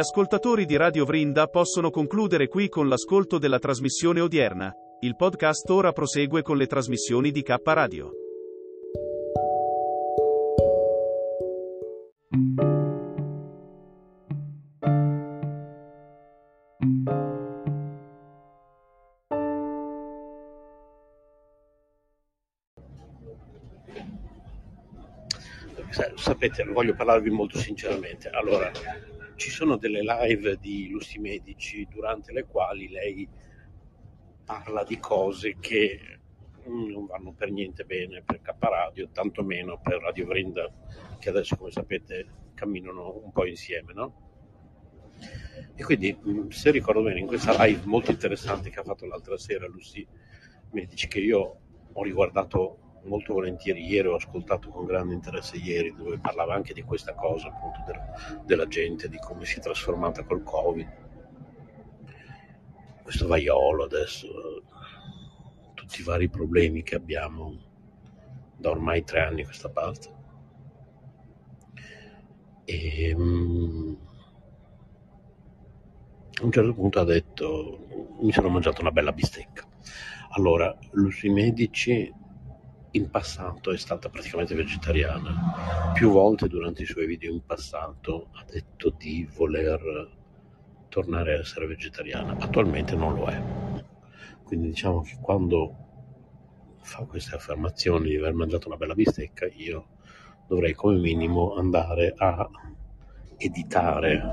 [0.09, 4.73] Ascoltatori di Radio Vrinda possono concludere qui con l'ascolto della trasmissione odierna.
[5.01, 8.13] Il podcast ora prosegue con le trasmissioni di K Radio.
[25.91, 28.31] Sa- Sapete, voglio parlarvi molto sinceramente.
[28.31, 28.73] Allora,
[29.39, 33.27] ci sono delle live di Lusti Medici durante le quali lei
[34.45, 36.19] parla di cose che
[36.69, 40.69] mm, non vanno per niente bene per K Radio, tantomeno per Radio Vrinda,
[41.21, 44.27] che adesso, come sapete, camminano un po' insieme, no?
[45.77, 49.39] E quindi, mm, se ricordo bene, in questa live molto interessante che ha fatto l'altra
[49.39, 50.05] sera Lusti
[50.73, 51.61] Medici, che io
[51.93, 56.83] ho riguardato molto volentieri ieri, ho ascoltato con grande interesse ieri, dove parlava anche di
[56.83, 60.89] questa cosa, appunto, del- della gente, di come si è trasformata col Covid.
[63.03, 64.63] Questo vaiolo adesso,
[65.75, 67.57] tutti i vari problemi che abbiamo
[68.57, 70.17] da ormai tre anni a questa parte.
[72.67, 73.95] E mm,
[76.41, 79.67] a un certo punto ha detto, mi sono mangiato una bella bistecca.
[80.31, 82.13] Allora, Lucy Medici
[82.93, 85.93] in passato è stata praticamente vegetariana.
[85.93, 90.17] Più volte durante i suoi video in passato ha detto di voler
[90.89, 92.37] tornare a essere vegetariana.
[92.39, 93.43] Attualmente non lo è.
[94.45, 95.77] Quindi diciamo che quando
[96.81, 99.89] fa queste affermazioni di aver mangiato una bella bistecca, io
[100.47, 102.49] dovrei come minimo andare a
[103.37, 104.31] editare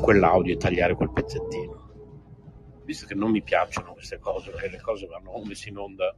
[0.00, 1.84] quell'audio e tagliare quel pezzettino.
[2.84, 6.14] Visto che non mi piacciono queste cose, perché le cose vanno messe in onda,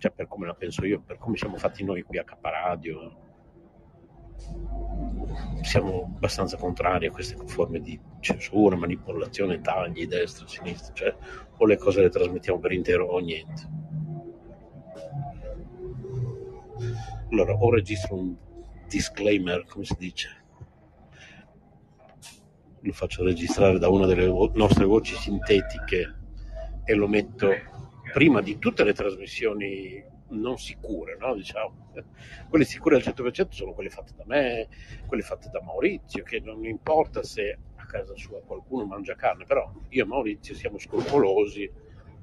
[0.00, 3.28] cioè per come la penso io, per come siamo fatti noi qui a K Radio,
[5.60, 11.14] siamo abbastanza contrari a queste forme di censura, manipolazione, tagli, destra, sinistra, cioè
[11.54, 13.68] o le cose le trasmettiamo per intero o niente.
[17.30, 18.34] Allora, o registro un
[18.88, 20.28] disclaimer, come si dice?
[22.80, 26.14] Lo faccio registrare da una delle nostre voci sintetiche
[26.86, 27.50] e lo metto
[28.12, 31.34] prima di tutte le trasmissioni non sicure, no?
[31.34, 31.92] diciamo.
[32.48, 34.68] Quelle sicure al 100% sono quelle fatte da me,
[35.06, 39.72] quelle fatte da Maurizio, che non importa se a casa sua qualcuno mangia carne, però
[39.88, 41.70] io e Maurizio siamo scrupolosi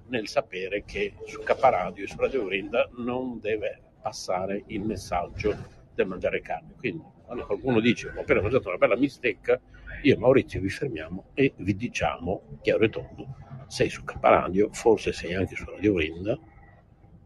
[0.07, 5.55] nel sapere che su K Radio e su Radio Vrinda non deve passare il messaggio
[5.93, 6.75] del mangiare carne.
[6.77, 9.59] Quindi quando qualcuno dice ho appena mangiato una bella bistecca,
[10.03, 13.35] io e Maurizio vi fermiamo e vi diciamo chiaro e tondo,
[13.67, 16.37] sei su K Radio, forse sei anche su Radio Vrinda,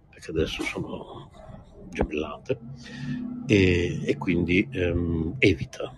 [0.09, 1.29] perché adesso sono
[1.89, 2.59] gemellate,
[3.47, 5.93] e, e quindi ehm, evita.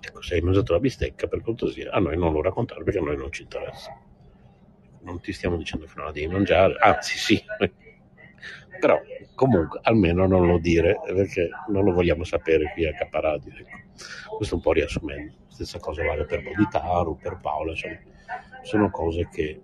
[0.00, 3.02] Ecco, se hai mangiato la bistecca, per cortesia, a noi non lo raccontare perché a
[3.02, 3.98] noi non ci interessa.
[5.00, 7.42] Non ti stiamo dicendo che non la devi mangiare, anzi sì,
[8.78, 9.00] Però
[9.34, 13.52] comunque almeno non lo dire perché non lo vogliamo sapere qui a Caparadio.
[13.54, 14.36] Ecco.
[14.36, 15.34] Questo un po' riassumendo.
[15.48, 17.98] Stessa cosa vale per Boditaru, per Paola, insomma,
[18.66, 19.60] sono cose che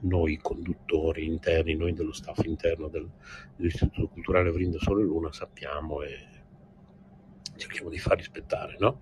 [0.00, 3.06] noi conduttori interni, noi dello staff interno del,
[3.54, 6.26] dell'Istituto Culturale Vrinda Sole Luna sappiamo e
[7.56, 9.00] cerchiamo di far rispettare, no?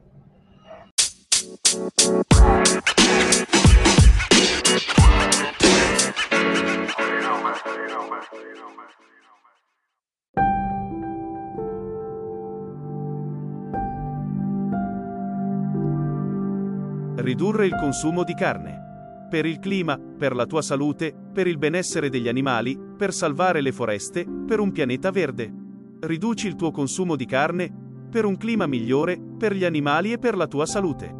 [17.19, 18.86] Ridurre il consumo di carne.
[19.29, 23.72] Per il clima, per la tua salute, per il benessere degli animali, per salvare le
[23.72, 25.53] foreste, per un pianeta verde.
[26.01, 30.37] Riduci il tuo consumo di carne per un clima migliore, per gli animali e per
[30.37, 31.12] la tua salute.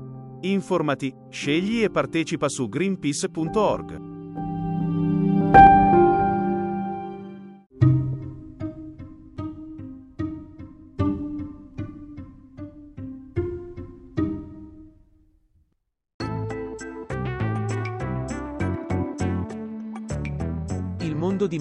[0.42, 4.05] Informati, scegli e partecipa su greenpeace.org.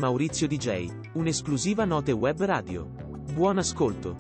[0.06, 2.86] Maurizio DJ, un'esclusiva note web radio.
[3.34, 4.16] Buon ascolto.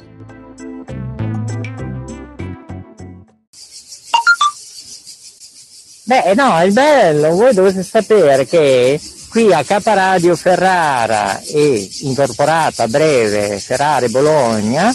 [6.06, 12.88] Beh, no, è bello, voi dovete sapere che qui a Caparadio Ferrara e incorporato a
[12.88, 14.92] breve Ferrara e Bologna,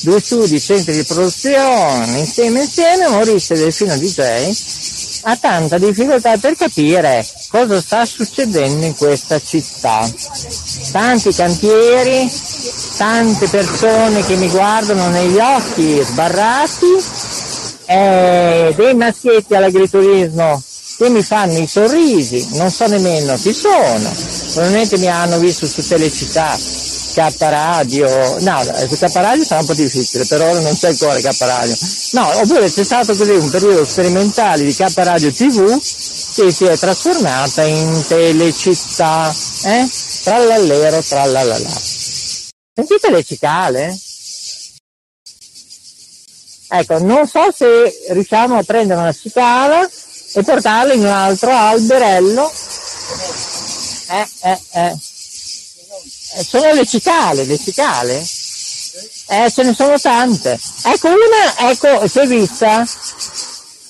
[0.00, 7.26] due studi, centri di produzione, insieme insieme, Maurizio Delfino DJ ha tanta difficoltà per capire
[7.50, 10.08] cosa sta succedendo in questa città.
[10.92, 12.30] Tanti cantieri,
[12.96, 16.86] tante persone che mi guardano negli occhi sbarrati,
[17.86, 20.62] eh, dei maschietti all'agriturismo
[20.96, 24.12] che mi fanno i sorrisi, non so nemmeno chi sono,
[24.52, 26.56] probabilmente mi hanno visto su Telecittà,
[27.14, 31.18] K Radio, no, su K Radio sarà un po' difficile, per ora non c'è ancora
[31.18, 31.74] K Radio,
[32.12, 35.80] no, oppure c'è stato così un periodo sperimentale di K Radio TV
[36.40, 39.34] che si è trasformata in Telecittà,
[39.64, 39.86] eh?
[40.22, 41.58] Trallallero, trallallà.
[41.58, 43.98] Sentite le cicale?
[46.68, 49.86] Ecco, non so se riusciamo a prendere una cicala
[50.32, 52.50] e portarla in un altro alberello.
[54.08, 54.96] Eh, eh, eh.
[56.36, 58.18] Eh, Sono le cicale, le cicale?
[59.28, 60.58] Eh, ce ne sono tante.
[60.84, 62.86] Ecco una, ecco, si è vista?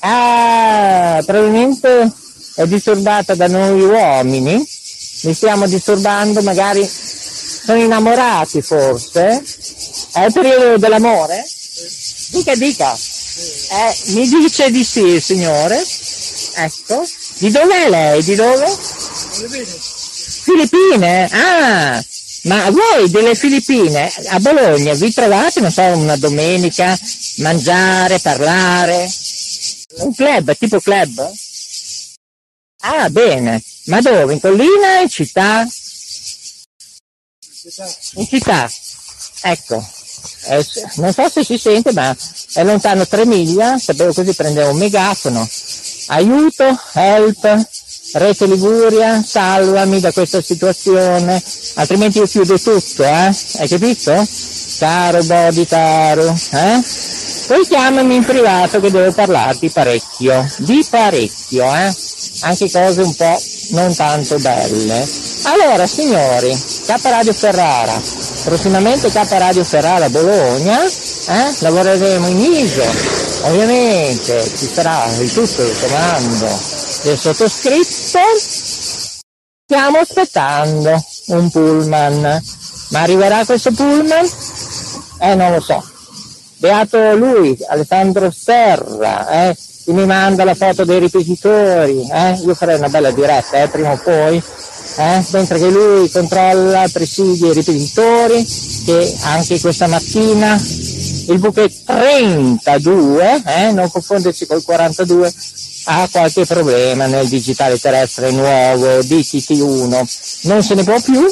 [0.00, 2.12] Ah, probabilmente
[2.62, 4.68] è disturbata da noi uomini.
[5.22, 9.42] Li stiamo disturbando, magari sono innamorati forse.
[10.12, 11.46] È il periodo dell'amore?
[12.30, 12.92] Dica, dica.
[12.92, 15.82] Eh, mi dice di sì il signore.
[16.56, 17.06] Ecco.
[17.38, 18.22] Di dov'è lei?
[18.22, 18.66] Di dove?
[20.42, 21.28] Filippine?
[21.30, 22.04] Ah,
[22.42, 26.98] ma voi delle Filippine a Bologna vi trovate, non so, una domenica,
[27.36, 29.10] mangiare, parlare?
[29.98, 31.32] Un club, tipo club?
[32.80, 33.62] Ah, bene.
[33.86, 34.32] Ma dove?
[34.32, 35.00] In collina?
[35.00, 35.66] In città?
[38.14, 38.70] In città.
[39.42, 39.86] Ecco.
[40.48, 40.66] Eh,
[40.96, 42.14] non so se si sente, ma
[42.54, 45.48] è lontano tre miglia, sapevo così prendevo un megafono.
[46.08, 47.68] Aiuto, help,
[48.12, 51.40] Rete Liguria, salvami da questa situazione,
[51.74, 53.34] altrimenti io chiudo tutto, eh?
[53.58, 54.26] Hai capito?
[54.78, 56.82] Caro Boditaro, eh?
[57.46, 61.94] Poi chiamami in privato che devo parlarti parecchio, di parecchio, eh?
[62.42, 65.06] Anche cose un po' non tanto belle.
[65.44, 66.50] Allora, signori,
[66.86, 68.00] K Radio Ferrara,
[68.44, 71.54] prossimamente K Radio Ferrara Bologna, eh?
[71.58, 72.84] lavoreremo in ISO,
[73.42, 76.58] ovviamente ci sarà il tutto il comando
[77.02, 78.18] del sottoscritto.
[79.64, 82.42] Stiamo aspettando un pullman,
[82.88, 84.28] ma arriverà questo pullman?
[85.20, 85.82] Eh, non lo so.
[86.56, 89.56] Beato lui, Alessandro Serra, eh,
[89.90, 92.38] che mi manda la foto dei ripetitori, eh?
[92.44, 95.24] io farei una bella diretta, eh, prima o poi, eh?
[95.32, 98.46] mentre che lui controlla, presidia i ripetitori,
[98.84, 103.72] che anche questa mattina il buche 32, eh?
[103.72, 105.32] non confonderci col 42,
[105.84, 111.26] ha qualche problema nel digitale terrestre nuovo DTT1, non se ne può più,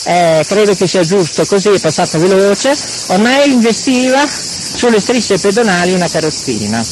[0.05, 2.75] eh, credo che sia giusto, così è passata veloce,
[3.07, 6.83] ormai investiva sulle strisce pedonali una carrozzina.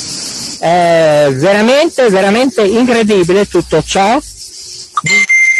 [0.59, 4.21] È veramente, veramente incredibile tutto ciò.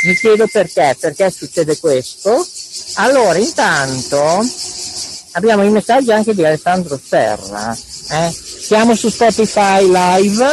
[0.05, 2.45] Mi chiedo perché, perché succede questo.
[2.95, 4.45] Allora, intanto
[5.36, 7.78] abbiamo i messaggi anche di Alessandro Serra.
[8.10, 8.32] Eh?
[8.32, 10.46] Siamo su Spotify live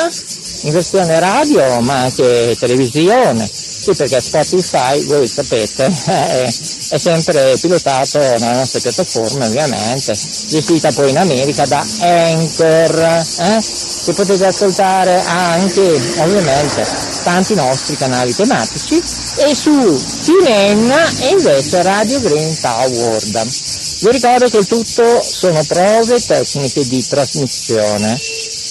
[0.62, 3.48] in versione radio ma anche televisione.
[3.82, 11.10] Sì, perché Spotify, voi sapete, è, è sempre pilotato nella nostra piattaforma, ovviamente, gestita poi
[11.10, 13.60] in America da Anchor, eh?
[14.04, 15.80] che potete ascoltare anche,
[16.18, 16.86] ovviamente,
[17.24, 19.02] tanti nostri canali tematici
[19.38, 23.81] e su TuneIn e invece Radio Green Award.
[24.02, 28.18] Vi ricordo che il tutto sono prove tecniche di trasmissione.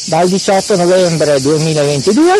[0.07, 2.33] Dal 18 novembre 2022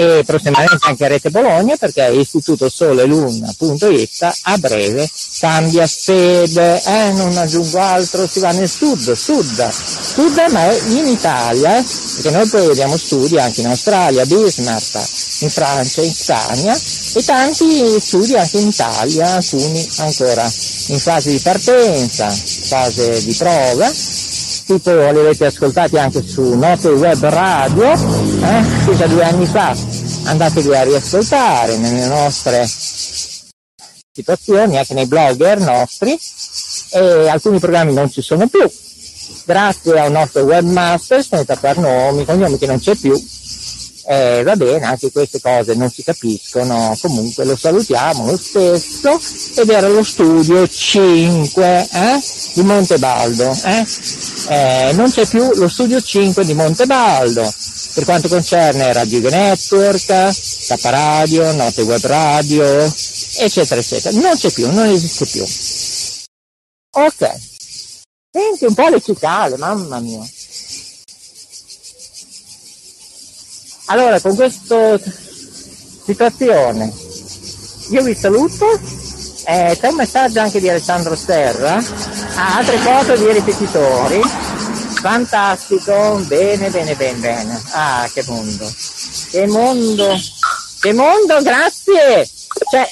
[0.00, 7.36] e prossimamente anche Rete Bologna perché Istituto Sole Luna.it a breve cambia sede, eh, non
[7.36, 11.84] aggiungo altro, si va nel sud, sud, sud ma in Italia, eh,
[12.14, 14.94] perché noi poi vediamo studi anche in Australia, Bismarck,
[15.40, 20.44] in Francia, in Spagna e tanti studi anche in Italia, alcuni ancora
[20.88, 23.90] in fase di partenza, fase di prova,
[24.66, 29.74] tipo li avete ascoltati anche su Note Web Radio, eh, circa due anni fa,
[30.30, 32.64] andatevi a riascoltare nelle nostre
[34.12, 36.16] situazioni, anche nei blogger nostri,
[36.92, 38.68] e alcuni programmi non ci sono più.
[39.44, 43.12] Grazie a un nostro webmaster, senza far nomi, cognomi che non c'è più,
[44.06, 49.20] eh, va bene, anche queste cose non si capiscono, comunque lo salutiamo lo stesso
[49.60, 52.20] ed era lo studio 5 eh,
[52.54, 53.56] di Montebaldo.
[53.64, 53.86] Eh?
[54.48, 57.52] Eh, non c'è più lo studio 5 di Montebaldo
[57.94, 62.84] per quanto concerne Radio Network, K Radio, Note Web Radio,
[63.38, 64.18] eccetera, eccetera.
[64.18, 65.42] Non c'è più, non esiste più.
[66.92, 67.30] Ok.
[68.32, 70.24] Senti un po' le cicale, mamma mia.
[73.86, 75.00] Allora, con questa
[76.04, 76.92] situazione,
[77.90, 78.78] io vi saluto,
[79.46, 81.82] eh, c'è un messaggio anche di Alessandro Serra,
[82.36, 84.20] ha altre foto di ripetitori,
[85.00, 88.70] fantastico, bene, bene, bene, bene, ah, che mondo,
[89.30, 90.20] che mondo,
[90.80, 92.28] che mondo, grazie,
[92.70, 92.88] cioè,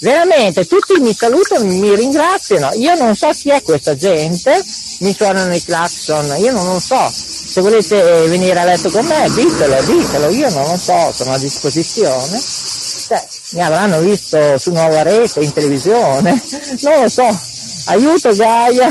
[0.00, 4.62] veramente, tutti mi salutano, mi ringraziano, io non so chi è questa gente,
[4.98, 9.30] mi suonano i clacson, io non lo so, se volete venire a letto con me
[9.32, 12.40] ditelo, ditelo, io non lo so, sono a disposizione.
[12.40, 16.42] Cioè, mi avranno visto su nuova rete, in televisione,
[16.80, 17.51] non lo so.
[17.84, 18.88] Aiuto Gaia,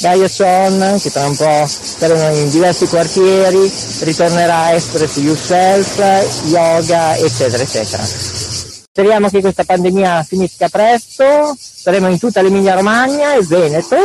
[0.00, 3.70] Gaia Son, che tra un po' saremo in diversi quartieri,
[4.00, 8.02] ritornerà a Express Yourself, yoga, eccetera, eccetera.
[8.02, 13.96] Speriamo che questa pandemia finisca presto, saremo in tutta l'Emilia Romagna e Veneto,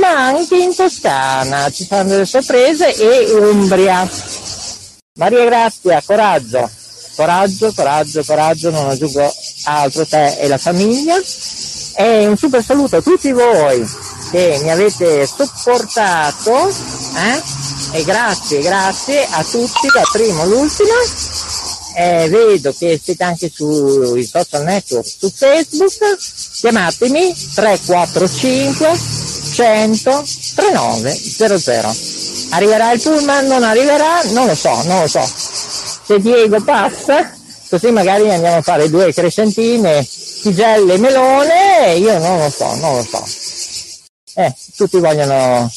[0.00, 4.08] ma anche in Toscana ci saranno delle sorprese e Umbria.
[5.16, 6.68] Maria Grazia, coraggio,
[7.14, 9.32] coraggio, coraggio, coraggio, non aggiungo
[9.64, 11.16] altro te e la famiglia.
[11.96, 13.88] E un super saluto a tutti voi
[14.30, 17.42] che mi avete sopportato eh?
[17.92, 20.92] e grazie, grazie a tutti, da primo all'ultimo.
[21.96, 26.16] Eh, vedo che siete anche sui social network, su Facebook,
[26.60, 28.98] chiamatemi 345
[29.54, 30.24] 100
[30.56, 31.94] 3900.
[32.50, 33.46] Arriverà il pullman?
[33.46, 34.22] Non arriverà?
[34.32, 35.24] Non lo so, non lo so.
[36.06, 37.32] Se Diego passa,
[37.68, 40.06] così magari andiamo a fare due crescentine,
[40.42, 41.63] tigelle e melone,
[41.98, 43.24] io non lo so, non lo so.
[44.36, 45.70] Eh, tutti vogliono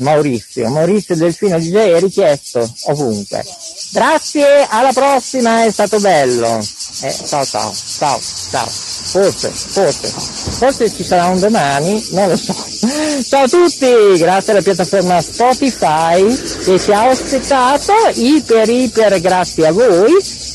[0.00, 3.44] Maurizio, Maurizio Delfino DJ è richiesto ovunque.
[3.92, 6.58] Grazie, alla prossima, è stato bello.
[7.02, 8.20] Eh, ciao ciao, ciao,
[8.50, 8.66] ciao.
[8.66, 12.54] Forse, forse, forse ci sarà un domani, non lo so.
[13.26, 16.24] Ciao a tutti, grazie alla piattaforma Spotify
[16.64, 20.12] che ci ha ospitato, iper iper grazie a voi,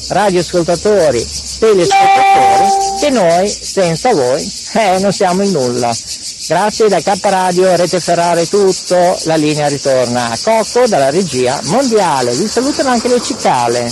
[0.08, 1.20] radioascoltatori,
[1.60, 5.96] telespettatori, che noi senza voi eh, non siamo in nulla.
[6.48, 12.34] Grazie da K Radio, Rete Ferrare tutto, la linea ritorna a Cocco dalla regia mondiale.
[12.34, 13.92] Vi salutano anche le cicale.